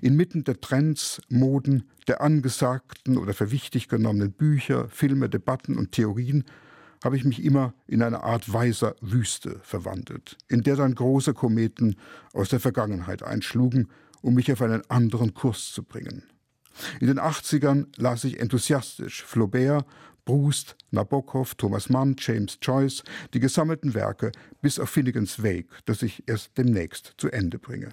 [0.00, 6.44] Inmitten der Trends, Moden, der angesagten oder für wichtig genommenen Bücher, Filme, Debatten und Theorien
[7.04, 11.96] habe ich mich immer in eine Art weiser Wüste verwandelt, in der dann große Kometen
[12.32, 13.88] aus der Vergangenheit einschlugen,
[14.22, 16.24] um mich auf einen anderen Kurs zu bringen.
[17.00, 19.86] In den 80ern las ich enthusiastisch Flaubert,
[20.24, 26.24] Proust, Nabokov, Thomas Mann, James Joyce, die gesammelten Werke bis auf Finnegans Wake, das ich
[26.26, 27.90] erst demnächst zu Ende bringe.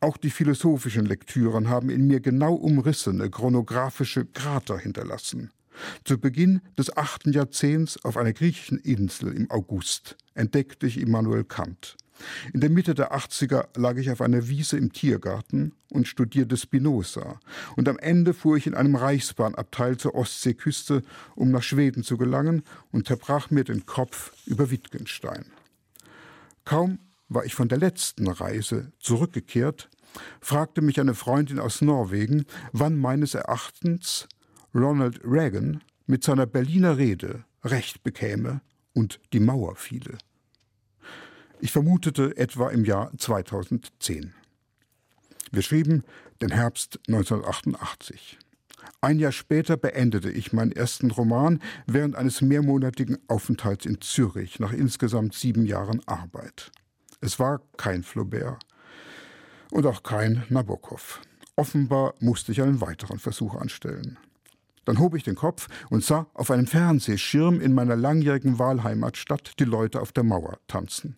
[0.00, 5.50] Auch die philosophischen Lektüren haben in mir genau umrissene chronographische Krater hinterlassen.
[6.04, 11.96] Zu Beginn des achten Jahrzehnts auf einer griechischen Insel im August entdeckte ich Immanuel Kant.
[12.52, 17.40] In der Mitte der 80er lag ich auf einer Wiese im Tiergarten und studierte Spinoza.
[17.76, 21.02] Und am Ende fuhr ich in einem Reichsbahnabteil zur Ostseeküste,
[21.34, 25.46] um nach Schweden zu gelangen und zerbrach mir den Kopf über Wittgenstein.
[26.64, 26.98] Kaum
[27.30, 29.88] war ich von der letzten Reise zurückgekehrt,
[30.40, 34.28] fragte mich eine Freundin aus Norwegen, wann meines Erachtens
[34.74, 38.60] Ronald Reagan mit seiner Berliner Rede Recht bekäme
[38.94, 40.18] und die Mauer fiele.
[41.60, 44.34] Ich vermutete etwa im Jahr 2010.
[45.52, 46.04] Wir schrieben
[46.40, 48.38] den Herbst 1988.
[49.02, 54.72] Ein Jahr später beendete ich meinen ersten Roman während eines mehrmonatigen Aufenthalts in Zürich nach
[54.72, 56.72] insgesamt sieben Jahren Arbeit.
[57.20, 58.58] Es war kein Flaubert
[59.70, 61.20] und auch kein Nabokov.
[61.56, 64.18] Offenbar musste ich einen weiteren Versuch anstellen.
[64.86, 69.64] Dann hob ich den Kopf und sah auf einem Fernsehschirm in meiner langjährigen Wahlheimatstadt die
[69.64, 71.16] Leute auf der Mauer tanzen.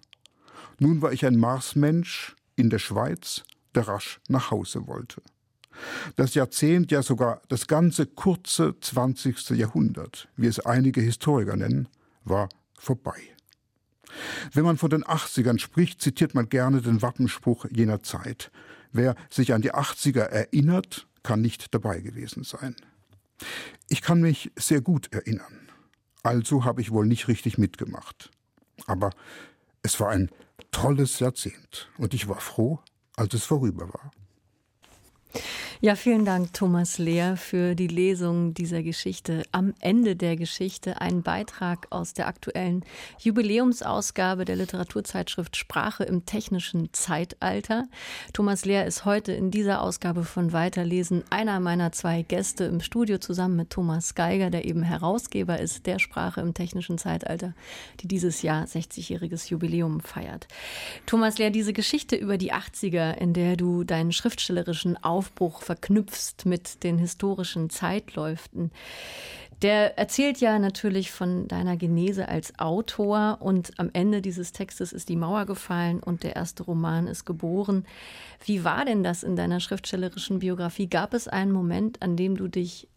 [0.78, 3.44] Nun war ich ein Marsmensch in der Schweiz,
[3.76, 5.22] der rasch nach Hause wollte.
[6.16, 9.50] Das Jahrzehnt, ja sogar das ganze kurze 20.
[9.50, 11.88] Jahrhundert, wie es einige Historiker nennen,
[12.24, 13.20] war vorbei.
[14.52, 18.50] Wenn man von den 80ern spricht, zitiert man gerne den Wappenspruch jener Zeit.
[18.92, 22.76] Wer sich an die 80er erinnert, kann nicht dabei gewesen sein.
[23.88, 25.68] Ich kann mich sehr gut erinnern.
[26.22, 28.30] Also habe ich wohl nicht richtig mitgemacht.
[28.86, 29.10] Aber
[29.82, 30.30] es war ein
[30.70, 32.80] tolles Jahrzehnt und ich war froh,
[33.16, 34.10] als es vorüber war.
[35.80, 39.42] Ja, vielen Dank, Thomas Lehr, für die Lesung dieser Geschichte.
[39.50, 42.84] Am Ende der Geschichte ein Beitrag aus der aktuellen
[43.18, 47.88] Jubiläumsausgabe der Literaturzeitschrift Sprache im technischen Zeitalter.
[48.32, 53.18] Thomas Lehr ist heute in dieser Ausgabe von Weiterlesen einer meiner zwei Gäste im Studio
[53.18, 57.54] zusammen mit Thomas Geiger, der eben Herausgeber ist der Sprache im technischen Zeitalter,
[58.00, 60.46] die dieses Jahr 60-jähriges Jubiläum feiert.
[61.06, 66.82] Thomas Lehr, diese Geschichte über die 80er, in der du deinen schriftstellerischen Aufbruch verknüpfst mit
[66.82, 68.72] den historischen Zeitläuften.
[69.62, 75.08] Der erzählt ja natürlich von deiner Genese als Autor und am Ende dieses Textes ist
[75.08, 77.86] die Mauer gefallen und der erste Roman ist geboren.
[78.44, 80.88] Wie war denn das in deiner schriftstellerischen Biografie?
[80.88, 82.88] Gab es einen Moment, an dem du dich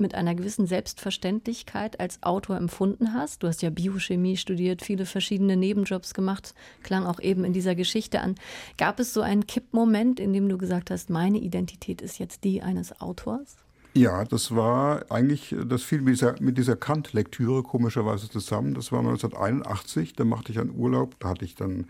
[0.00, 3.42] mit einer gewissen Selbstverständlichkeit als Autor empfunden hast?
[3.42, 8.20] Du hast ja Biochemie studiert, viele verschiedene Nebenjobs gemacht, klang auch eben in dieser Geschichte
[8.20, 8.34] an.
[8.78, 12.62] Gab es so einen Kippmoment, in dem du gesagt hast, meine Identität ist jetzt die
[12.62, 13.56] eines Autors?
[13.94, 18.74] Ja, das war eigentlich, das fiel mit dieser, mit dieser Kant-Lektüre komischerweise zusammen.
[18.74, 21.86] Das war 1981, da machte ich einen Urlaub, da hatte ich dann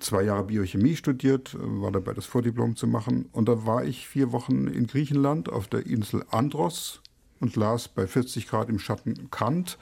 [0.00, 3.28] zwei Jahre Biochemie studiert, war dabei, das Vordiplom zu machen.
[3.30, 7.00] Und da war ich vier Wochen in Griechenland auf der Insel Andros
[7.42, 9.76] und las bei 40 Grad im Schatten Kant.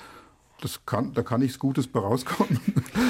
[0.62, 2.58] Das kann, da kann nichts Gutes bei rauskommen.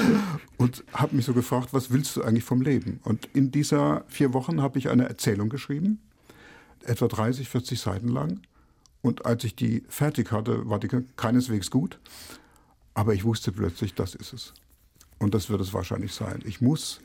[0.57, 2.99] und habe mich so gefragt, was willst du eigentlich vom Leben?
[3.03, 5.99] Und in dieser vier Wochen habe ich eine Erzählung geschrieben,
[6.83, 8.41] etwa 30, 40 Seiten lang.
[9.01, 11.99] Und als ich die fertig hatte, war die keineswegs gut.
[12.93, 14.53] Aber ich wusste plötzlich, das ist es.
[15.17, 16.41] Und das wird es wahrscheinlich sein.
[16.45, 16.99] Ich muss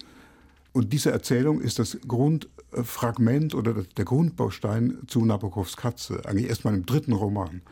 [0.77, 6.85] und diese Erzählung ist das Grundfragment oder der Grundbaustein zu Nabokovs Katze, eigentlich erst meinem
[6.85, 7.62] dritten Roman.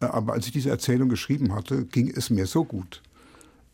[0.00, 3.02] Äh, aber als ich diese Erzählung geschrieben hatte, ging es mir so gut,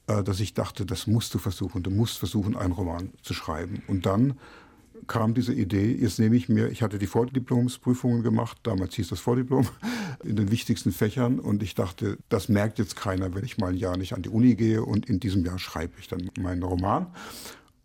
[0.08, 3.84] äh, dass ich dachte, das musst du versuchen, du musst versuchen, einen Roman zu schreiben.
[3.86, 4.34] Und dann
[5.06, 9.20] kam diese Idee, jetzt nehme ich mir, ich hatte die Vordiplomsprüfungen gemacht, damals hieß das
[9.20, 9.68] Vordiplom,
[10.24, 13.76] in den wichtigsten Fächern und ich dachte, das merkt jetzt keiner, wenn ich mal ein
[13.76, 17.06] Jahr nicht an die Uni gehe und in diesem Jahr schreibe ich dann meinen Roman.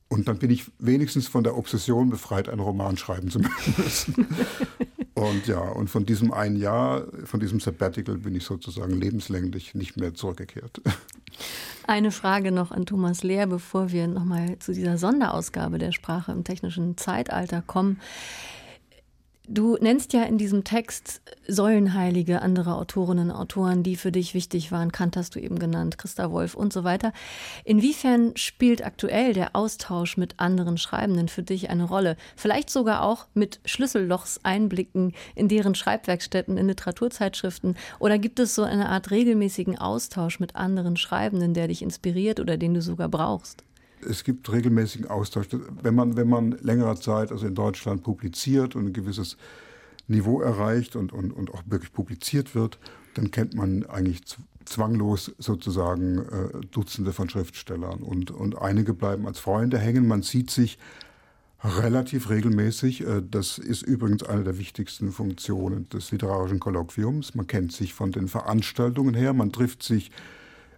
[0.09, 3.39] Und dann bin ich wenigstens von der Obsession befreit, einen Roman schreiben zu
[3.77, 4.27] müssen.
[5.13, 9.97] und ja, und von diesem einen Jahr, von diesem Sabbatical bin ich sozusagen lebenslänglich nicht
[9.97, 10.81] mehr zurückgekehrt.
[11.85, 16.43] Eine Frage noch an Thomas Lehr, bevor wir nochmal zu dieser Sonderausgabe der Sprache im
[16.43, 17.99] technischen Zeitalter kommen.
[19.51, 24.71] Du nennst ja in diesem Text Säulenheilige andere Autorinnen und Autoren, die für dich wichtig
[24.71, 24.91] waren.
[24.91, 27.13] Kant hast du eben genannt, Christa Wolf und so weiter.
[27.65, 32.15] Inwiefern spielt aktuell der Austausch mit anderen Schreibenden für dich eine Rolle?
[32.35, 37.75] Vielleicht sogar auch mit Schlüssellochseinblicken in deren Schreibwerkstätten, in Literaturzeitschriften?
[37.97, 42.55] Oder gibt es so eine Art regelmäßigen Austausch mit anderen Schreibenden, der dich inspiriert oder
[42.57, 43.63] den du sogar brauchst?
[44.07, 45.47] Es gibt regelmäßigen Austausch.
[45.81, 49.37] Wenn man, wenn man längere Zeit, also in Deutschland, publiziert und ein gewisses
[50.07, 52.79] Niveau erreicht und, und, und auch wirklich publiziert wird,
[53.13, 54.21] dann kennt man eigentlich
[54.65, 60.07] zwanglos sozusagen äh, Dutzende von Schriftstellern und, und einige bleiben als Freunde hängen.
[60.07, 60.77] Man sieht sich
[61.63, 63.01] relativ regelmäßig.
[63.01, 67.35] Äh, das ist übrigens eine der wichtigsten Funktionen des literarischen Kolloquiums.
[67.35, 70.11] Man kennt sich von den Veranstaltungen her, man trifft sich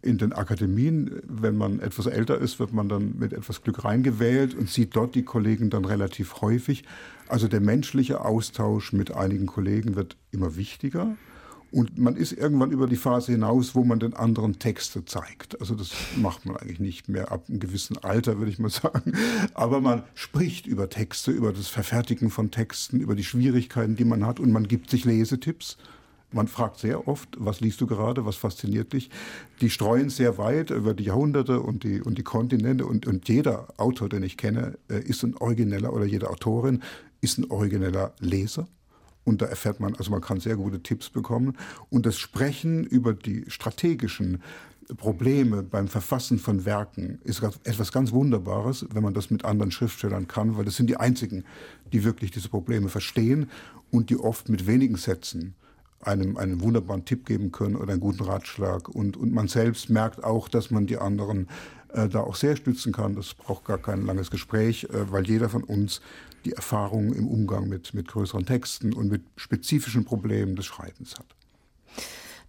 [0.02, 1.22] in den Akademien.
[1.28, 5.16] Wenn man etwas älter ist, wird man dann mit etwas Glück reingewählt und sieht dort
[5.16, 6.84] die Kollegen dann relativ häufig.
[7.28, 11.16] Also der menschliche Austausch mit einigen Kollegen wird immer wichtiger.
[11.72, 15.60] Und man ist irgendwann über die Phase hinaus, wo man den anderen Texte zeigt.
[15.62, 19.14] Also das macht man eigentlich nicht mehr ab einem gewissen Alter, würde ich mal sagen.
[19.54, 24.26] Aber man spricht über Texte, über das Verfertigen von Texten, über die Schwierigkeiten, die man
[24.26, 25.78] hat und man gibt sich Lesetipps.
[26.34, 29.10] Man fragt sehr oft, was liest du gerade, was fasziniert dich?
[29.60, 33.68] Die streuen sehr weit über die Jahrhunderte und die, und die Kontinente und, und jeder
[33.78, 36.82] Autor, den ich kenne, äh, ist ein origineller oder jede Autorin
[37.20, 38.68] ist ein origineller Leser.
[39.24, 41.58] Und da erfährt man, also man kann sehr gute Tipps bekommen.
[41.90, 44.42] Und das Sprechen über die strategischen
[44.98, 50.28] Probleme beim Verfassen von Werken ist etwas ganz Wunderbares, wenn man das mit anderen Schriftstellern
[50.28, 51.46] kann, weil das sind die einzigen,
[51.94, 53.50] die wirklich diese Probleme verstehen
[53.92, 55.56] und die oft mit wenigen Sätzen
[56.04, 58.90] einem einen wunderbaren Tipp geben können oder einen guten Ratschlag.
[58.90, 61.48] Und, und man selbst merkt auch, dass man die anderen
[61.94, 63.16] äh, da auch sehr stützen kann.
[63.16, 66.02] Das braucht gar kein langes Gespräch, äh, weil jeder von uns
[66.46, 71.26] die Erfahrung im Umgang mit, mit größeren Texten und mit spezifischen Problemen des Schreibens hat.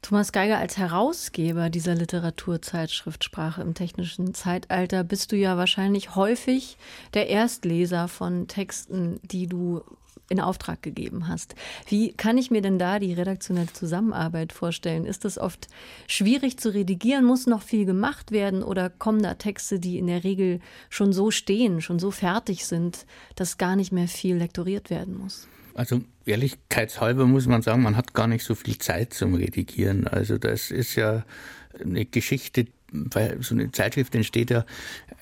[0.02, 6.76] Thomas Geiger, als Herausgeber dieser Literaturzeitschrift Sprache im technischen Zeitalter bist du ja wahrscheinlich häufig
[7.14, 9.82] der Erstleser von Texten, die du
[10.28, 11.54] in Auftrag gegeben hast.
[11.86, 15.04] Wie kann ich mir denn da die redaktionelle Zusammenarbeit vorstellen?
[15.04, 15.68] Ist es oft
[16.06, 17.24] schwierig zu redigieren?
[17.24, 18.62] Muss noch viel gemacht werden?
[18.62, 23.06] Oder kommen da Texte, die in der Regel schon so stehen, schon so fertig sind,
[23.36, 25.48] dass gar nicht mehr viel lektoriert werden muss?
[25.74, 30.06] Also ehrlichkeitshalber muss man sagen, man hat gar nicht so viel Zeit zum Redigieren.
[30.06, 31.24] Also das ist ja
[31.80, 34.64] eine Geschichte, weil so eine Zeitschrift entsteht ja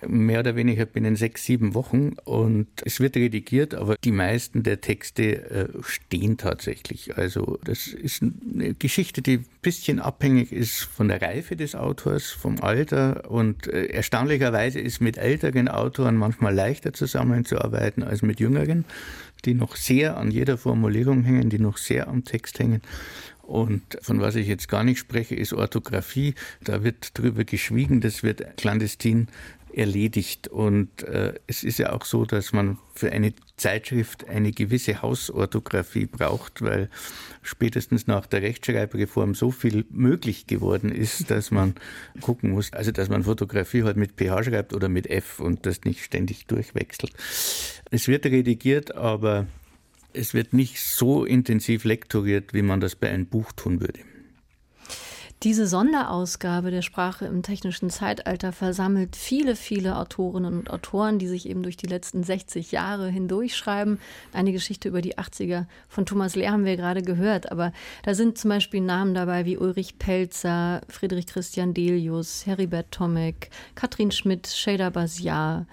[0.07, 4.81] mehr oder weniger binnen sechs, sieben Wochen und es wird redigiert, aber die meisten der
[4.81, 7.17] Texte äh, stehen tatsächlich.
[7.17, 12.31] Also das ist eine Geschichte, die ein bisschen abhängig ist von der Reife des Autors,
[12.31, 18.85] vom Alter und äh, erstaunlicherweise ist mit älteren Autoren manchmal leichter zusammenzuarbeiten als mit jüngeren,
[19.45, 22.83] die noch sehr an jeder Formulierung hängen, die noch sehr am Text hängen.
[23.51, 26.35] Und von was ich jetzt gar nicht spreche, ist Orthographie.
[26.63, 29.27] Da wird drüber geschwiegen, das wird clandestin
[29.75, 30.47] erledigt.
[30.47, 36.07] Und äh, es ist ja auch so, dass man für eine Zeitschrift eine gewisse Hausorthographie
[36.07, 36.91] braucht, weil
[37.43, 41.75] spätestens nach der Rechtschreibreform so viel möglich geworden ist, dass man
[42.21, 45.83] gucken muss, also dass man Fotografie halt mit PH schreibt oder mit F und das
[45.83, 47.13] nicht ständig durchwechselt.
[47.91, 49.49] Es wird redigiert, aber
[50.13, 54.01] es wird nicht so intensiv lektoriert, wie man das bei einem Buch tun würde.
[55.43, 61.49] Diese Sonderausgabe der Sprache im technischen Zeitalter versammelt viele, viele Autorinnen und Autoren, die sich
[61.49, 63.99] eben durch die letzten 60 Jahre hindurchschreiben.
[64.35, 68.37] Eine Geschichte über die 80er von Thomas Lehr haben wir gerade gehört, aber da sind
[68.37, 74.91] zum Beispiel Namen dabei wie Ulrich Pelzer, Friedrich Christian Delius, Heribert Tomek, Katrin Schmidt, Shader
[74.91, 75.65] Basiar.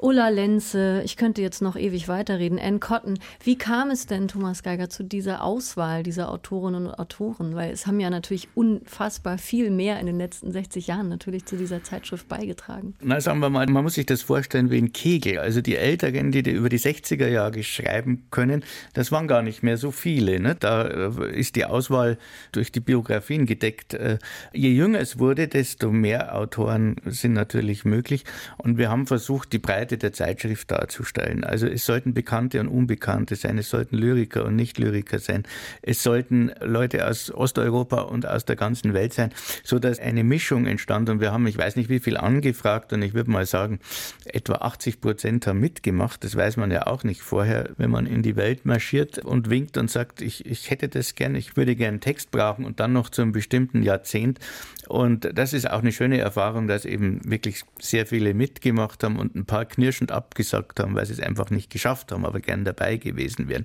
[0.00, 3.18] Ulla Lenze, ich könnte jetzt noch ewig weiterreden, Ann Cotton.
[3.42, 7.56] Wie kam es denn, Thomas Geiger, zu dieser Auswahl dieser Autorinnen und Autoren?
[7.56, 11.56] Weil es haben ja natürlich unfassbar viel mehr in den letzten 60 Jahren natürlich zu
[11.56, 12.94] dieser Zeitschrift beigetragen.
[13.02, 15.40] Na, sagen wir mal, man muss sich das vorstellen wie ein Kegel.
[15.40, 18.62] Also die Älteren, die, über die 60er Jahre schreiben können,
[18.94, 20.38] das waren gar nicht mehr so viele.
[20.38, 20.54] Ne?
[20.54, 22.18] Da äh, ist die Auswahl
[22.52, 23.94] durch die Biografien gedeckt.
[23.94, 24.18] Äh,
[24.52, 28.22] je jünger es wurde, desto mehr Autoren sind natürlich möglich.
[28.58, 31.44] Und wir haben versucht, die Breite Seite der Zeitschrift darzustellen.
[31.44, 35.44] Also es sollten Bekannte und Unbekannte sein, es sollten Lyriker und Nicht-Lyriker sein,
[35.80, 39.30] es sollten Leute aus Osteuropa und aus der ganzen Welt sein,
[39.64, 41.08] so dass eine Mischung entstand.
[41.08, 43.80] Und wir haben, ich weiß nicht wie viel angefragt und ich würde mal sagen,
[44.26, 46.22] etwa 80 Prozent haben mitgemacht.
[46.22, 49.78] Das weiß man ja auch nicht vorher, wenn man in die Welt marschiert und winkt
[49.78, 52.92] und sagt, ich, ich hätte das gerne, ich würde gerne einen Text brauchen und dann
[52.92, 54.38] noch zu einem bestimmten Jahrzehnt.
[54.86, 59.34] Und das ist auch eine schöne Erfahrung, dass eben wirklich sehr viele mitgemacht haben und
[59.34, 62.96] ein paar knirschend abgesagt haben, weil sie es einfach nicht geschafft haben, aber gern dabei
[62.96, 63.64] gewesen wären.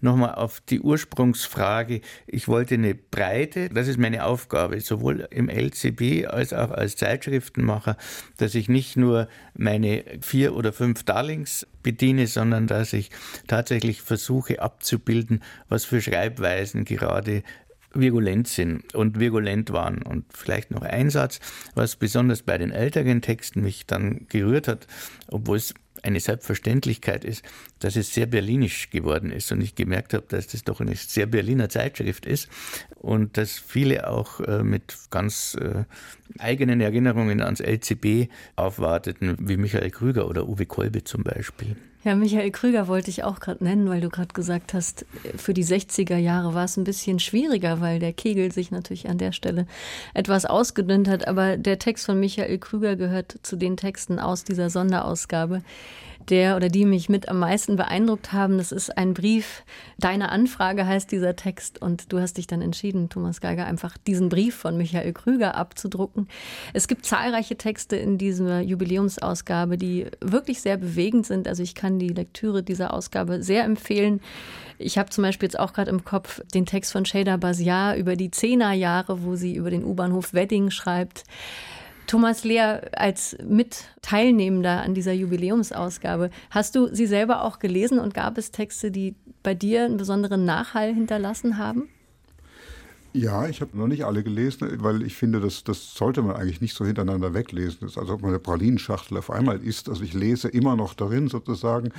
[0.00, 2.00] Nochmal auf die Ursprungsfrage.
[2.26, 7.96] Ich wollte eine Breite, das ist meine Aufgabe, sowohl im LCB als auch als Zeitschriftenmacher,
[8.36, 13.10] dass ich nicht nur meine vier oder fünf Darlings bediene, sondern dass ich
[13.46, 17.44] tatsächlich versuche abzubilden, was für Schreibweisen gerade
[17.94, 20.02] virulent sind und virulent waren.
[20.02, 21.40] Und vielleicht noch ein Satz,
[21.74, 24.86] was besonders bei den älteren Texten mich dann gerührt hat,
[25.28, 25.74] obwohl es
[26.04, 27.44] eine Selbstverständlichkeit ist,
[27.78, 31.26] dass es sehr berlinisch geworden ist und ich gemerkt habe, dass das doch eine sehr
[31.26, 32.48] Berliner Zeitschrift ist
[32.96, 35.84] und dass viele auch äh, mit ganz äh,
[36.38, 41.76] eigenen Erinnerungen ans LCB aufwarteten, wie Michael Krüger oder Uwe Kolbe zum Beispiel.
[42.04, 45.64] Ja, Michael Krüger wollte ich auch gerade nennen, weil du gerade gesagt hast, für die
[45.64, 49.66] 60er Jahre war es ein bisschen schwieriger, weil der Kegel sich natürlich an der Stelle
[50.12, 51.26] etwas ausgedünnt hat.
[51.26, 55.62] Aber der Text von Michael Krüger gehört zu den Texten aus dieser Sonderausgabe,
[56.30, 58.58] der oder die mich mit am meisten beeindruckt haben.
[58.58, 59.64] Das ist ein Brief.
[59.98, 61.80] Deine Anfrage heißt dieser Text.
[61.80, 66.28] Und du hast dich dann entschieden, Thomas Geiger, einfach diesen Brief von Michael Krüger abzudrucken.
[66.72, 71.48] Es gibt zahlreiche Texte in dieser Jubiläumsausgabe, die wirklich sehr bewegend sind.
[71.48, 74.20] Also ich kann die Lektüre dieser Ausgabe sehr empfehlen.
[74.78, 78.16] Ich habe zum Beispiel jetzt auch gerade im Kopf den Text von Shada Basiar über
[78.16, 81.24] die Zehnerjahre, wo sie über den U-Bahnhof Wedding schreibt.
[82.06, 88.38] Thomas Lehr, als Mitteilnehmender an dieser Jubiläumsausgabe, hast du sie selber auch gelesen und gab
[88.38, 91.88] es Texte, die bei dir einen besonderen Nachhall hinterlassen haben?
[93.16, 96.60] Ja, ich habe noch nicht alle gelesen, weil ich finde, das, das sollte man eigentlich
[96.60, 97.78] nicht so hintereinander weglesen.
[97.82, 99.88] Das ist, als ob man eine Pralinenschachtel auf einmal isst.
[99.88, 101.92] Also ich lese immer noch darin sozusagen.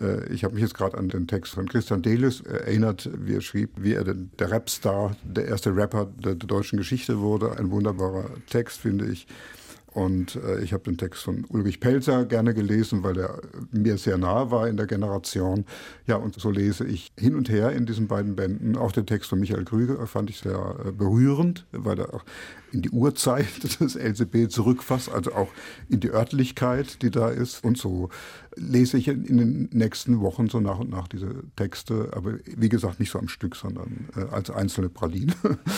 [0.00, 3.42] Äh, ich habe mich jetzt gerade an den Text von Christian Delius erinnert, wie er
[3.42, 7.56] schrieb, wie er den, der Rapstar, der erste Rapper der, der deutschen Geschichte wurde.
[7.56, 9.28] Ein wunderbarer Text, finde ich.
[9.96, 13.40] Und äh, ich habe den Text von Ulrich Pelzer gerne gelesen, weil er
[13.72, 15.64] mir sehr nahe war in der Generation.
[16.06, 18.76] Ja, und so lese ich hin und her in diesen beiden Bänden.
[18.76, 22.26] Auch den Text von Michael Krüger fand ich sehr äh, berührend, weil er auch
[22.76, 23.46] in die Urzeit
[23.80, 25.48] des LCB zurückfasst, also auch
[25.88, 27.64] in die Örtlichkeit, die da ist.
[27.64, 28.10] Und so
[28.56, 33.00] lese ich in, den nächsten Wochen so nach und nach diese Texte, aber wie gesagt
[33.00, 35.34] nicht so am Stück, sondern äh, als einzelne Pralinen.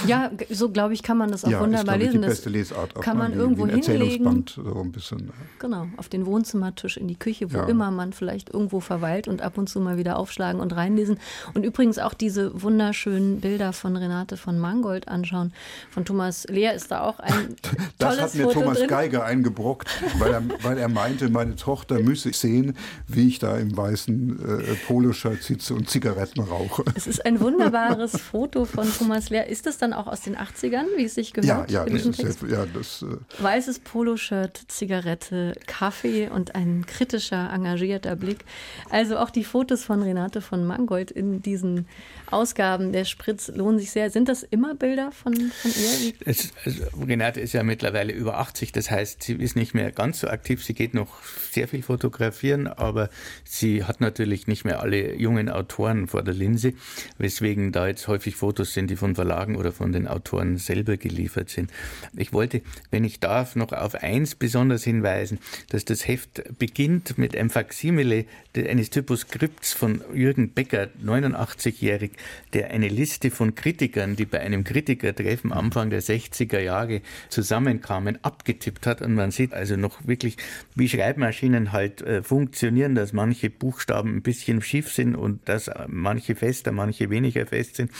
[0.07, 2.23] Ja, so glaube ich, kann man das auch ja, wunderbar ist, lesen.
[2.23, 2.95] Die beste Lesart.
[2.97, 4.45] Kann man wie, irgendwo wie hinlegen.
[4.49, 5.31] So ein bisschen.
[5.59, 7.67] Genau, auf den Wohnzimmertisch, in die Küche, wo ja.
[7.67, 11.19] immer man vielleicht irgendwo verweilt und ab und zu mal wieder aufschlagen und reinlesen.
[11.55, 15.53] Und übrigens auch diese wunderschönen Bilder von Renate von Mangold anschauen.
[15.91, 17.57] Von Thomas Lehr ist da auch ein
[17.99, 18.89] Das tolles hat mir Foto Thomas drin.
[18.89, 22.77] Geiger eingebrockt, weil er, weil er meinte, meine Tochter müsse sehen,
[23.07, 26.85] wie ich da im weißen äh, Poloshirt sitze und Zigaretten rauche.
[26.95, 29.49] Es ist ein wunderbares Foto von Thomas Lehr.
[29.49, 31.71] Ist das dann auch aus den 80ern, wie es sich gehört?
[31.71, 37.51] Ja, ja, das ist jetzt, ja das, äh Weißes Poloshirt, Zigarette, Kaffee und ein kritischer,
[37.53, 38.45] engagierter Blick.
[38.91, 41.87] Also auch die Fotos von Renate von Mangold in diesen
[42.31, 44.11] Ausgaben der Spritz lohnen sich sehr.
[44.11, 46.13] Sind das immer Bilder von, von ihr?
[46.25, 50.21] Es, also Renate ist ja mittlerweile über 80, das heißt, sie ist nicht mehr ganz
[50.21, 50.65] so aktiv.
[50.65, 53.11] Sie geht noch sehr viel fotografieren, aber
[53.45, 56.75] sie hat natürlich nicht mehr alle jungen Autoren vor der Linse,
[57.19, 61.51] weswegen da jetzt häufig Fotos sind, die von Verlagen oder von den Autoren selber geliefert
[61.51, 61.71] sind.
[62.17, 65.39] Ich wollte, wenn ich darf, noch auf eins besonders hinweisen,
[65.71, 68.25] dass das Heft beginnt mit einem Faksimile
[68.57, 72.13] eines Typoskripts von Jürgen Becker, 89-jährig,
[72.53, 78.87] der eine Liste von Kritikern, die bei einem Kritikertreffen Anfang der 60er Jahre zusammenkamen, abgetippt
[78.87, 79.03] hat.
[79.03, 80.37] Und man sieht also noch wirklich,
[80.75, 86.35] wie Schreibmaschinen halt äh, funktionieren, dass manche Buchstaben ein bisschen schief sind und dass manche
[86.35, 87.91] fester, manche weniger fest sind.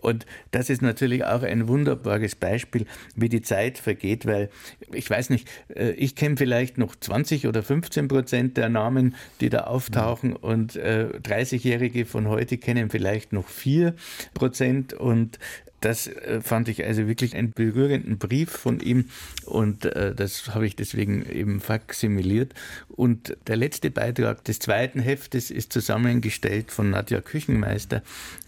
[0.00, 4.50] Und das ist natürlich auch ein wunderbares Beispiel, wie die Zeit vergeht, weil
[4.92, 9.50] ich weiß nicht, äh, ich kenne vielleicht noch 20 oder 15 Prozent der Namen, die
[9.50, 13.94] da auftauchen und äh, 30-Jährige von heute kennen vielleicht noch 4
[14.34, 15.38] Prozent und
[15.84, 19.10] das äh, fand ich also wirklich einen berührenden Brief von ihm
[19.44, 22.54] und äh, das habe ich deswegen eben faksimiliert.
[22.88, 28.02] Und der letzte Beitrag des zweiten Heftes ist zusammengestellt von Nadja Küchenmeister,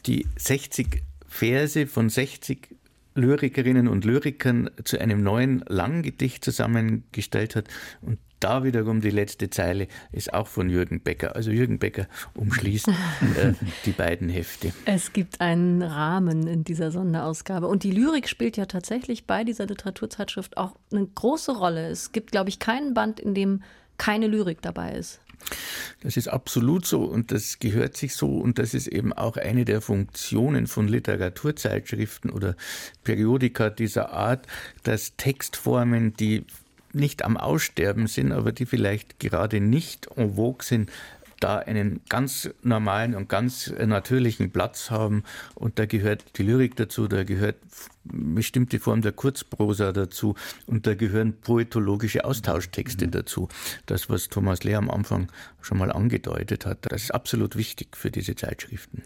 [0.07, 2.68] die 60 Verse von 60
[3.14, 7.66] Lyrikerinnen und Lyrikern zu einem neuen Langgedicht zusammengestellt hat.
[8.03, 11.34] Und da wiederum die letzte Zeile ist auch von Jürgen Becker.
[11.34, 12.86] Also Jürgen Becker umschließt
[13.36, 14.72] äh, die beiden Hefte.
[14.84, 17.66] Es gibt einen Rahmen in dieser Sonderausgabe.
[17.66, 21.88] Und die Lyrik spielt ja tatsächlich bei dieser Literaturzeitschrift auch eine große Rolle.
[21.88, 23.64] Es gibt, glaube ich, keinen Band, in dem
[23.99, 25.18] keine Lyrik dabei ist.
[26.03, 29.64] Das ist absolut so und das gehört sich so und das ist eben auch eine
[29.64, 32.55] der Funktionen von Literaturzeitschriften oder
[33.03, 34.47] Periodika dieser Art,
[34.84, 36.47] dass Textformen, die
[36.97, 40.90] nicht am Aussterben sind, aber die vielleicht gerade nicht en vogue sind,
[41.40, 45.22] da einen ganz normalen und ganz natürlichen Platz haben.
[45.55, 47.57] Und da gehört die Lyrik dazu, da gehört
[48.05, 50.34] bestimmte Form der Kurzprosa dazu
[50.66, 53.11] und da gehören poetologische Austauschtexte mhm.
[53.11, 53.49] dazu.
[53.86, 55.30] Das, was Thomas Lehr am Anfang
[55.61, 59.03] schon mal angedeutet hat, das ist absolut wichtig für diese Zeitschriften.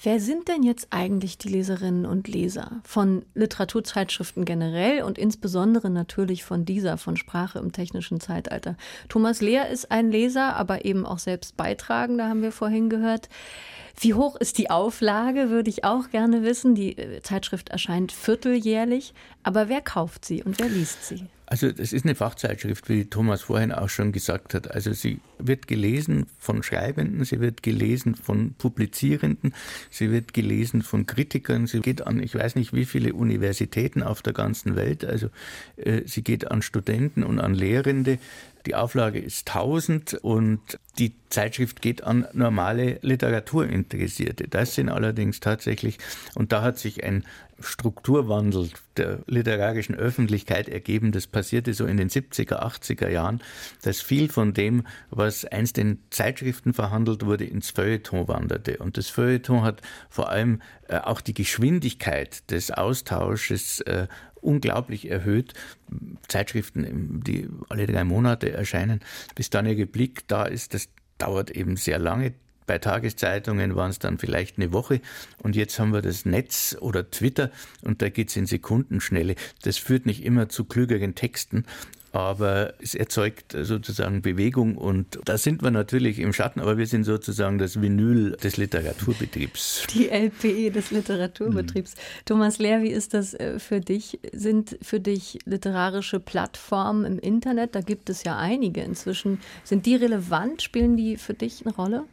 [0.00, 6.44] Wer sind denn jetzt eigentlich die Leserinnen und Leser von Literaturzeitschriften generell und insbesondere natürlich
[6.44, 8.76] von dieser, von Sprache im technischen Zeitalter?
[9.08, 13.28] Thomas Lehr ist ein Leser, aber eben auch selbst Beitragender, haben wir vorhin gehört.
[13.98, 16.76] Wie hoch ist die Auflage, würde ich auch gerne wissen.
[16.76, 21.26] Die äh, Zeitschrift erscheint vierteljährlich, aber wer kauft sie und wer liest sie?
[21.50, 24.70] Also das ist eine Fachzeitschrift, wie Thomas vorhin auch schon gesagt hat.
[24.70, 29.54] Also sie wird gelesen von Schreibenden, sie wird gelesen von Publizierenden,
[29.88, 34.20] sie wird gelesen von Kritikern, sie geht an, ich weiß nicht wie viele Universitäten auf
[34.20, 35.30] der ganzen Welt, also
[35.76, 38.18] äh, sie geht an Studenten und an Lehrende.
[38.66, 40.60] Die Auflage ist 1000 und
[40.98, 44.48] die Zeitschrift geht an normale Literaturinteressierte.
[44.48, 45.96] Das sind allerdings tatsächlich,
[46.34, 47.24] und da hat sich ein
[47.60, 51.12] Strukturwandel der literarischen Öffentlichkeit ergeben.
[51.12, 53.40] Das passierte so in den 70er, 80er Jahren,
[53.82, 58.78] dass viel von dem, was einst in Zeitschriften verhandelt wurde, ins Feuilleton wanderte.
[58.78, 64.06] Und das Feuilleton hat vor allem äh, auch die Geschwindigkeit des Austausches äh,
[64.40, 65.54] unglaublich erhöht.
[66.28, 69.00] Zeitschriften, die alle drei Monate erscheinen,
[69.34, 70.88] bis dann ihr Blick da ist, das
[71.18, 72.34] dauert eben sehr lange.
[72.68, 75.00] Bei Tageszeitungen waren es dann vielleicht eine Woche
[75.42, 77.50] und jetzt haben wir das Netz oder Twitter
[77.82, 79.36] und da geht es in Sekundenschnelle.
[79.62, 81.64] Das führt nicht immer zu klügeren Texten,
[82.12, 87.04] aber es erzeugt sozusagen Bewegung und da sind wir natürlich im Schatten, aber wir sind
[87.04, 89.86] sozusagen das Vinyl des Literaturbetriebs.
[89.94, 91.94] Die LPE des Literaturbetriebs.
[91.94, 92.00] Mhm.
[92.26, 94.18] Thomas Lehr, wie ist das äh, für dich?
[94.32, 99.96] Sind für dich literarische Plattformen im Internet, da gibt es ja einige inzwischen, sind die
[99.96, 100.60] relevant?
[100.60, 102.04] Spielen die für dich eine Rolle?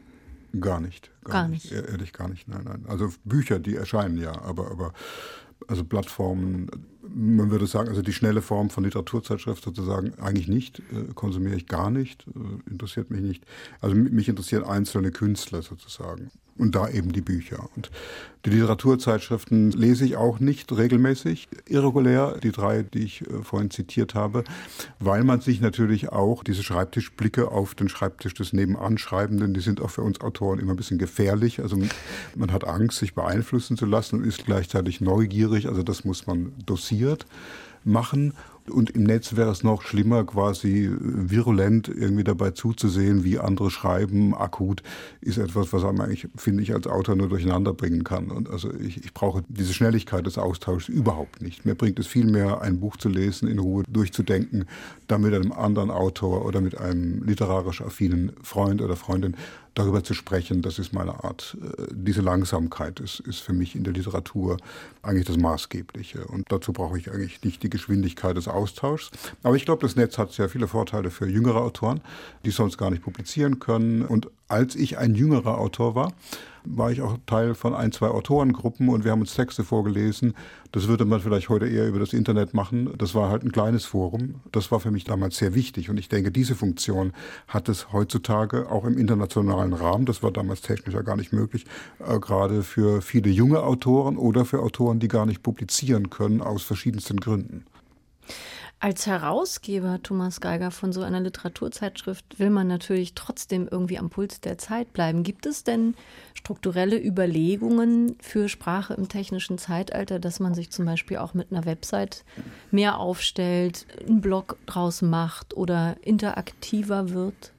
[0.59, 1.11] Gar nicht.
[1.23, 1.71] Gar, gar nicht.
[1.71, 1.89] nicht.
[1.89, 2.85] Ehrlich gar nicht, nein, nein.
[2.87, 4.93] Also Bücher, die erscheinen ja, aber, aber
[5.67, 6.69] also Plattformen,
[7.01, 11.67] man würde sagen, also die schnelle Form von Literaturzeitschrift sozusagen eigentlich nicht, äh, konsumiere ich
[11.67, 13.45] gar nicht, äh, interessiert mich nicht.
[13.81, 17.67] Also mich interessieren einzelne Künstler sozusagen und da eben die Bücher.
[17.75, 17.91] Und
[18.45, 24.15] die Literaturzeitschriften lese ich auch nicht regelmäßig, irregulär, die drei, die ich äh, vorhin zitiert
[24.15, 24.43] habe,
[24.99, 29.89] weil man sich natürlich auch diese Schreibtischblicke auf den Schreibtisch des Nebenanschreibenden, die sind auch
[29.89, 31.59] für uns Autoren immer ein bisschen gefährlich.
[31.59, 31.77] Also
[32.35, 35.67] man hat Angst, sich beeinflussen zu lassen und ist gleichzeitig neugierig.
[35.67, 37.25] Also das muss man dosiert
[37.83, 38.33] machen.
[38.69, 44.33] Und im Netz wäre es noch schlimmer, quasi virulent irgendwie dabei zuzusehen, wie andere schreiben.
[44.33, 44.81] Akut
[45.21, 48.31] ist etwas, was einem eigentlich, finde ich, als Autor nur durcheinander bringen kann.
[48.31, 51.65] Und also ich, ich brauche diese Schnelligkeit des Austauschs überhaupt nicht.
[51.65, 54.65] Mir bringt es viel mehr, ein Buch zu lesen, in Ruhe durchzudenken,
[55.07, 59.35] dann mit einem anderen Autor oder mit einem literarisch affinen Freund oder Freundin
[59.75, 61.55] darüber zu sprechen, das ist meine Art.
[61.61, 64.57] Äh, diese Langsamkeit ist, ist für mich in der Literatur
[65.03, 66.25] eigentlich das Maßgebliche.
[66.25, 69.11] Und dazu brauche ich eigentlich nicht die Geschwindigkeit des Austauschs.
[69.43, 72.01] Aber ich glaube, das Netz hat sehr viele Vorteile für jüngere Autoren,
[72.45, 74.03] die sonst gar nicht publizieren können.
[74.03, 76.13] Und als ich ein jüngerer Autor war,
[76.65, 80.33] war ich auch Teil von ein, zwei Autorengruppen und wir haben uns Texte vorgelesen.
[80.71, 82.89] Das würde man vielleicht heute eher über das Internet machen.
[82.97, 84.35] Das war halt ein kleines Forum.
[84.51, 87.13] Das war für mich damals sehr wichtig und ich denke, diese Funktion
[87.47, 91.65] hat es heutzutage auch im internationalen Rahmen, das war damals technisch ja gar nicht möglich,
[91.99, 96.63] äh, gerade für viele junge Autoren oder für Autoren, die gar nicht publizieren können aus
[96.63, 97.65] verschiedensten Gründen.
[98.85, 104.41] Als Herausgeber Thomas Geiger von so einer Literaturzeitschrift will man natürlich trotzdem irgendwie am Puls
[104.41, 105.23] der Zeit bleiben.
[105.23, 105.95] Gibt es denn
[106.35, 111.65] strukturelle Überlegungen für Sprache im technischen Zeitalter, dass man sich zum Beispiel auch mit einer
[111.65, 112.23] Website
[112.69, 117.54] mehr aufstellt, einen Blog draus macht oder interaktiver wird?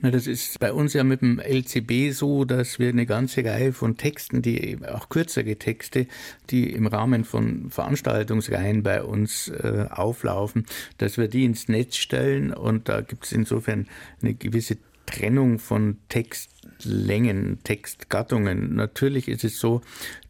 [0.00, 3.72] Na, das ist bei uns ja mit dem LCB so, dass wir eine ganze Reihe
[3.72, 6.06] von Texten, die auch kürzere Texte,
[6.50, 10.66] die im Rahmen von Veranstaltungsreihen bei uns äh, auflaufen,
[10.98, 13.88] dass wir die ins Netz stellen und da gibt es insofern
[14.22, 18.74] eine gewisse Trennung von Textlängen, Textgattungen.
[18.74, 19.80] Natürlich ist es so,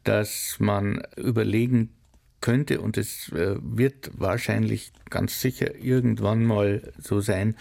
[0.05, 1.91] dass man überlegen
[2.41, 7.57] könnte und es äh, wird wahrscheinlich ganz sicher irgendwann mal so sein,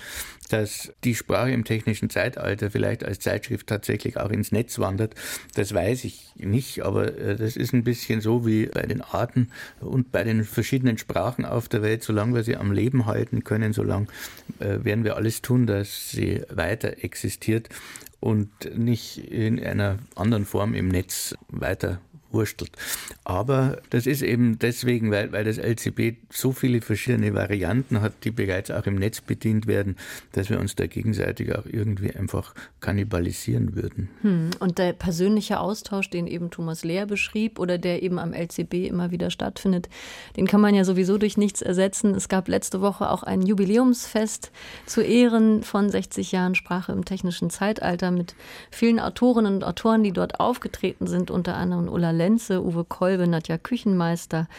[0.50, 5.16] dass die Sprache im technischen Zeitalter vielleicht als Zeitschrift tatsächlich auch ins Netz wandert.
[5.56, 9.50] Das weiß ich nicht, aber äh, das ist ein bisschen so wie bei den Arten
[9.80, 12.04] und bei den verschiedenen Sprachen auf der Welt.
[12.04, 14.08] Solange wir sie am Leben halten können, solange
[14.60, 17.70] äh, werden wir alles tun, dass sie weiter existiert
[18.20, 22.00] und nicht in einer anderen Form im Netz weiter
[22.38, 22.72] wurstelt.
[23.24, 28.32] Aber das ist eben deswegen, weil, weil das LCB so viele verschiedene Varianten hat, die
[28.32, 29.98] bereits auch im Netz bedient werden,
[30.34, 34.10] dass wir uns da gegenseitig auch irgendwie einfach kannibalisieren würden.
[34.22, 34.52] Hm.
[34.60, 39.12] Und der persönliche Austausch, den eben Thomas Lehr beschrieb oder der eben am LCB immer
[39.12, 39.90] wieder stattfindet,
[40.38, 42.14] den kann man ja sowieso durch nichts ersetzen.
[42.14, 44.52] Es gab letzte Woche auch ein Jubiläumsfest
[44.86, 48.36] zu Ehren von 60 Jahren Sprache im technischen Zeitalter mit
[48.70, 53.58] vielen Autorinnen und Autoren, die dort aufgetreten sind, unter anderem Ulla Lenze, Uwe Kolbe, Nadja
[53.58, 54.50] Küchenmeister,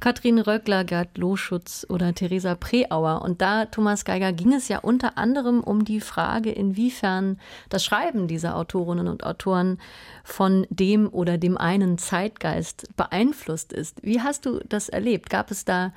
[0.00, 3.20] Katrin Röckler, Gerd Loschutz oder Theresa Preauer.
[3.20, 8.28] Und da, Thomas Geiger, ging es ja unter anderem um die Frage, inwiefern das Schreiben
[8.28, 9.78] dieser Autorinnen und Autoren
[10.24, 14.02] von dem oder dem einen Zeitgeist beeinflusst ist.
[14.02, 15.28] Wie hast du das erlebt?
[15.28, 15.92] Gab es da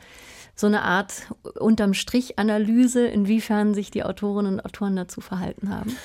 [0.53, 5.95] so eine Art unterm Strich Analyse, inwiefern sich die Autorinnen und Autoren dazu verhalten haben?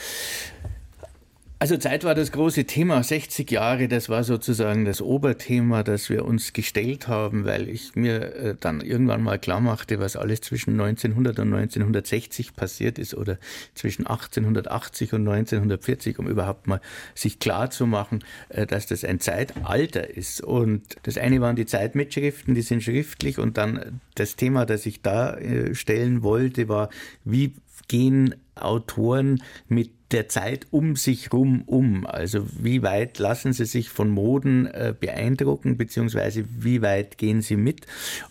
[1.58, 6.26] Also Zeit war das große Thema, 60 Jahre, das war sozusagen das Oberthema, das wir
[6.26, 10.78] uns gestellt haben, weil ich mir äh, dann irgendwann mal klar machte, was alles zwischen
[10.78, 13.38] 1900 und 1960 passiert ist oder
[13.74, 16.82] zwischen 1880 und 1940, um überhaupt mal
[17.14, 20.42] sich klar zu machen, äh, dass das ein Zeitalter ist.
[20.42, 25.00] Und das eine waren die Zeitmitschriften, die sind schriftlich und dann das Thema, das ich
[25.00, 26.90] da äh, stellen wollte, war,
[27.24, 27.54] wie
[27.88, 32.06] gehen Autoren mit der Zeit um sich rum um?
[32.06, 37.56] Also wie weit lassen sie sich von Moden äh, beeindrucken, beziehungsweise wie weit gehen sie
[37.56, 37.86] mit?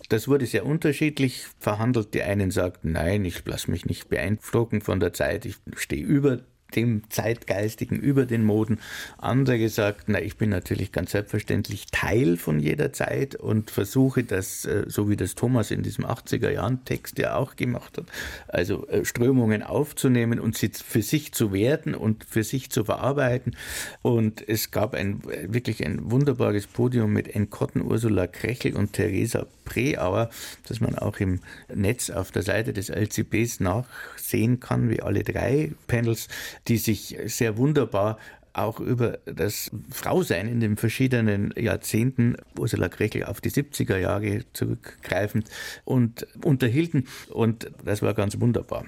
[0.10, 2.14] Das wurde sehr unterschiedlich verhandelt.
[2.14, 6.40] Die einen sagten, nein, ich lasse mich nicht beeindrucken von der Zeit, ich stehe über
[6.76, 8.80] dem Zeitgeistigen, über den Moden.
[9.18, 14.66] Andere gesagt, na, ich bin natürlich ganz selbstverständlich Teil von jeder Zeit und versuche das,
[14.66, 18.06] äh, so wie das Thomas in diesem 80er Jahren Text ja auch gemacht hat,
[18.48, 23.56] also äh, Strömungen aufzunehmen und sie für sich zu werden und für sich zu verarbeiten.
[24.02, 30.30] Und es gab ein wirklich ein wunderbares Podium mit Enkotten, Ursula Krechel und Theresa Preauer,
[30.68, 31.40] das man auch im
[31.74, 36.28] Netz auf der Seite des LCBs nachsehen kann, wie alle drei Panels
[36.68, 38.18] die sich sehr wunderbar
[38.56, 45.50] auch über das Frausein in den verschiedenen Jahrzehnten, Ursula Krechel auf die 70er Jahre zurückgreifend
[45.84, 47.08] und unterhielten.
[47.30, 48.86] Und das war ganz wunderbar.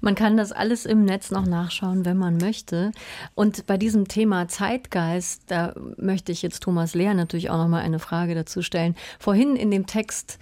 [0.00, 2.92] Man kann das alles im Netz noch nachschauen, wenn man möchte.
[3.34, 7.82] Und bei diesem Thema Zeitgeist, da möchte ich jetzt Thomas Lehr natürlich auch noch mal
[7.82, 8.96] eine Frage dazu stellen.
[9.18, 10.38] Vorhin in dem Text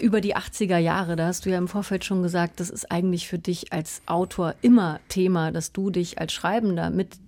[0.00, 1.16] über die 80er Jahre.
[1.16, 4.54] Da hast du ja im Vorfeld schon gesagt, das ist eigentlich für dich als Autor
[4.62, 7.18] immer Thema, dass du dich als Schreibender mit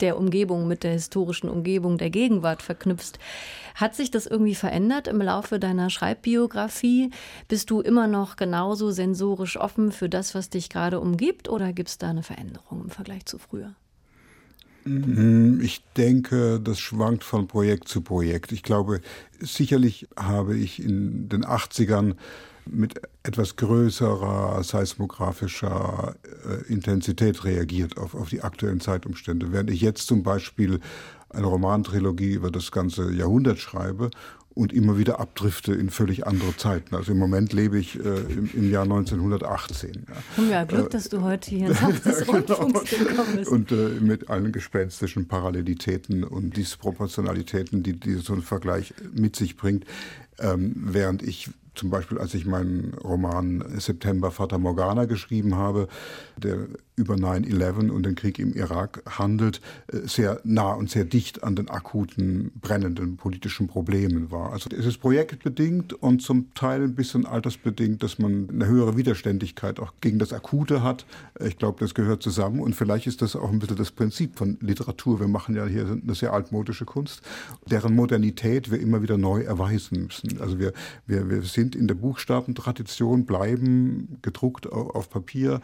[0.00, 3.18] der Umgebung, mit der historischen Umgebung der Gegenwart verknüpfst.
[3.74, 7.10] Hat sich das irgendwie verändert im Laufe deiner Schreibbiografie?
[7.48, 11.90] Bist du immer noch genauso sensorisch offen für das, was dich gerade umgibt, oder gibt
[11.90, 13.74] es da eine Veränderung im Vergleich zu früher?
[14.84, 18.52] Mhm, ich denke, das schwankt von Projekt zu Projekt.
[18.52, 19.00] Ich glaube,
[19.40, 22.14] sicherlich habe ich in den 80ern
[22.66, 26.14] mit etwas größerer seismografischer
[26.46, 29.52] äh, Intensität reagiert auf, auf die aktuellen Zeitumstände.
[29.52, 30.80] Während ich jetzt zum Beispiel
[31.30, 34.10] eine Romantrilogie über das ganze Jahrhundert schreibe
[34.54, 36.94] und immer wieder abdrifte in völlig andere Zeiten.
[36.94, 40.06] Also im Moment lebe ich äh, im, im, Jahr 1918.
[40.08, 40.14] Ja.
[40.36, 43.50] Haben wir Glück, äh, dass du heute hier ins Haus des Rundfunks gekommen bist.
[43.50, 49.56] Und äh, mit allen gespenstischen Parallelitäten und Disproportionalitäten, die, die so ein Vergleich mit sich
[49.56, 49.84] bringt.
[50.38, 55.88] Ähm, während ich zum Beispiel, als ich meinen Roman September Fata Morgana geschrieben habe,
[56.36, 56.68] der
[57.00, 61.56] über 9-11 und den Krieg im Irak handelt, äh, sehr nah und sehr dicht an
[61.56, 64.52] den akuten, brennenden politischen Problemen war.
[64.52, 69.80] Also es ist projektbedingt und zum Teil ein bisschen altersbedingt, dass man eine höhere Widerständigkeit
[69.80, 71.06] auch gegen das Akute hat.
[71.44, 74.58] Ich glaube, das gehört zusammen und vielleicht ist das auch ein bisschen das Prinzip von
[74.60, 75.20] Literatur.
[75.20, 77.22] Wir machen ja hier eine sehr altmodische Kunst,
[77.70, 80.40] deren Modernität wir immer wieder neu erweisen müssen.
[80.40, 80.72] Also wir,
[81.06, 85.60] wir, wir sind in der Buchstabentradition, bleiben gedruckt auf Papier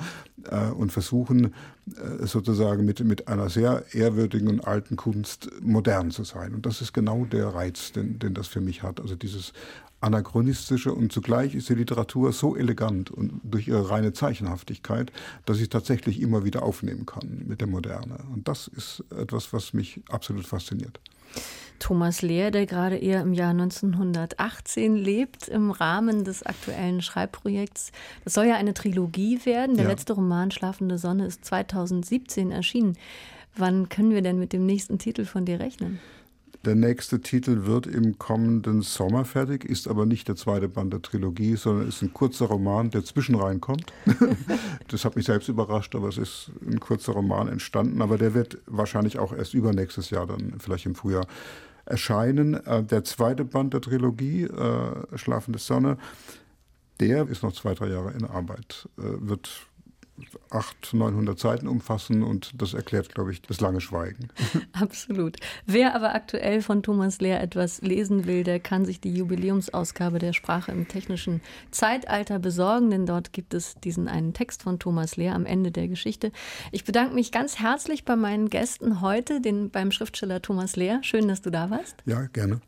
[0.51, 1.55] äh, und versuchen, versuchen,
[1.87, 6.55] äh, sozusagen mit, mit einer sehr ehrwürdigen und alten Kunst modern zu sein.
[6.55, 9.01] Und das ist genau der Reiz, den, den das für mich hat.
[9.01, 9.53] Also dieses
[10.01, 15.11] anachronistische und zugleich ist die Literatur so elegant und durch ihre reine Zeichenhaftigkeit,
[15.47, 18.19] dass ich tatsächlich immer wieder aufnehmen kann mit der Moderne.
[18.33, 21.01] Und das ist etwas, was mich absolut fasziniert.
[21.79, 27.93] Thomas Lehr, der gerade eher im Jahr 1918 lebt, im Rahmen des aktuellen Schreibprojekts.
[28.25, 29.77] Das soll ja eine Trilogie werden.
[29.77, 29.91] Der ja.
[29.91, 32.97] letzte Roman Schlafende Sonne ist 2017 erschienen.
[33.57, 36.01] Wann können wir denn mit dem nächsten Titel von dir rechnen?
[36.65, 41.03] Der nächste Titel wird im kommenden Sommer fertig, ist aber nicht der zweite Band der
[41.03, 43.93] Trilogie, sondern ist ein kurzer Roman, der zwischen reinkommt.
[44.89, 48.03] das hat mich selbst überrascht, aber es ist ein kurzer Roman entstanden.
[48.03, 51.27] Aber der wird wahrscheinlich auch erst übernächstes Jahr, dann vielleicht im Frühjahr,
[51.85, 52.55] erscheinen.
[52.67, 55.99] Äh, der zweite Band der Trilogie, äh, Schlafende Sonne,
[57.01, 59.67] der ist noch zwei, drei Jahre in Arbeit, äh, wird
[60.51, 64.29] 800, 900 Seiten umfassen und das erklärt, glaube ich, das lange Schweigen.
[64.73, 65.37] Absolut.
[65.67, 70.33] Wer aber aktuell von Thomas Lehr etwas lesen will, der kann sich die Jubiläumsausgabe der
[70.33, 71.41] Sprache im technischen
[71.71, 75.89] Zeitalter besorgen, denn dort gibt es diesen einen Text von Thomas Lehr am Ende der
[75.89, 76.33] Geschichte.
[76.73, 81.01] Ich bedanke mich ganz herzlich bei meinen Gästen heute, den, beim Schriftsteller Thomas Lehr.
[81.03, 81.97] Schön, dass du da warst.
[82.07, 82.61] Ja, gerne.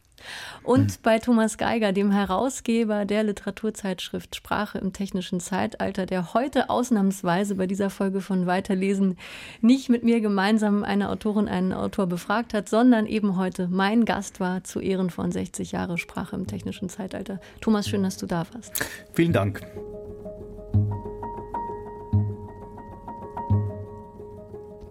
[0.62, 7.54] Und bei Thomas Geiger, dem Herausgeber der Literaturzeitschrift Sprache im technischen Zeitalter, der heute ausnahmsweise
[7.54, 9.16] bei dieser Folge von Weiterlesen
[9.60, 14.40] nicht mit mir gemeinsam eine Autorin, einen Autor befragt hat, sondern eben heute mein Gast
[14.40, 17.40] war zu Ehren von 60 Jahre Sprache im technischen Zeitalter.
[17.60, 18.84] Thomas, schön, dass du da warst.
[19.12, 19.62] Vielen Dank.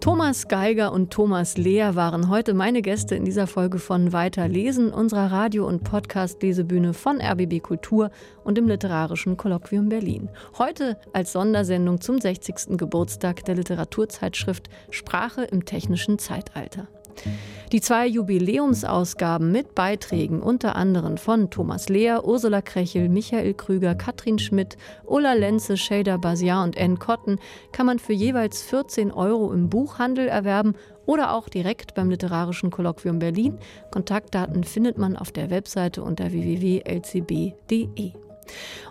[0.08, 4.90] Thomas Geiger und Thomas Lehr waren heute meine Gäste in dieser Folge von Weiter Lesen,
[4.90, 8.10] unserer Radio- und Podcast-Lesebühne von RBB Kultur
[8.42, 10.30] und im Literarischen Kolloquium Berlin.
[10.56, 12.78] Heute als Sondersendung zum 60.
[12.78, 16.88] Geburtstag der Literaturzeitschrift Sprache im technischen Zeitalter.
[17.72, 24.38] Die zwei Jubiläumsausgaben mit Beiträgen unter anderem von Thomas Lehr, Ursula Krechel, Michael Krüger, Katrin
[24.38, 27.38] Schmidt, Ulla Lenze, Shader Basiar und Ann Kotten
[27.70, 33.18] kann man für jeweils 14 Euro im Buchhandel erwerben oder auch direkt beim Literarischen Kolloquium
[33.18, 33.58] Berlin.
[33.90, 38.12] Kontaktdaten findet man auf der Webseite unter www.lcb.de.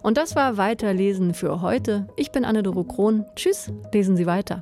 [0.03, 2.07] Und das war Weiterlesen für heute.
[2.15, 3.25] Ich bin Anne-Doro Krohn.
[3.36, 4.61] Tschüss, lesen Sie weiter.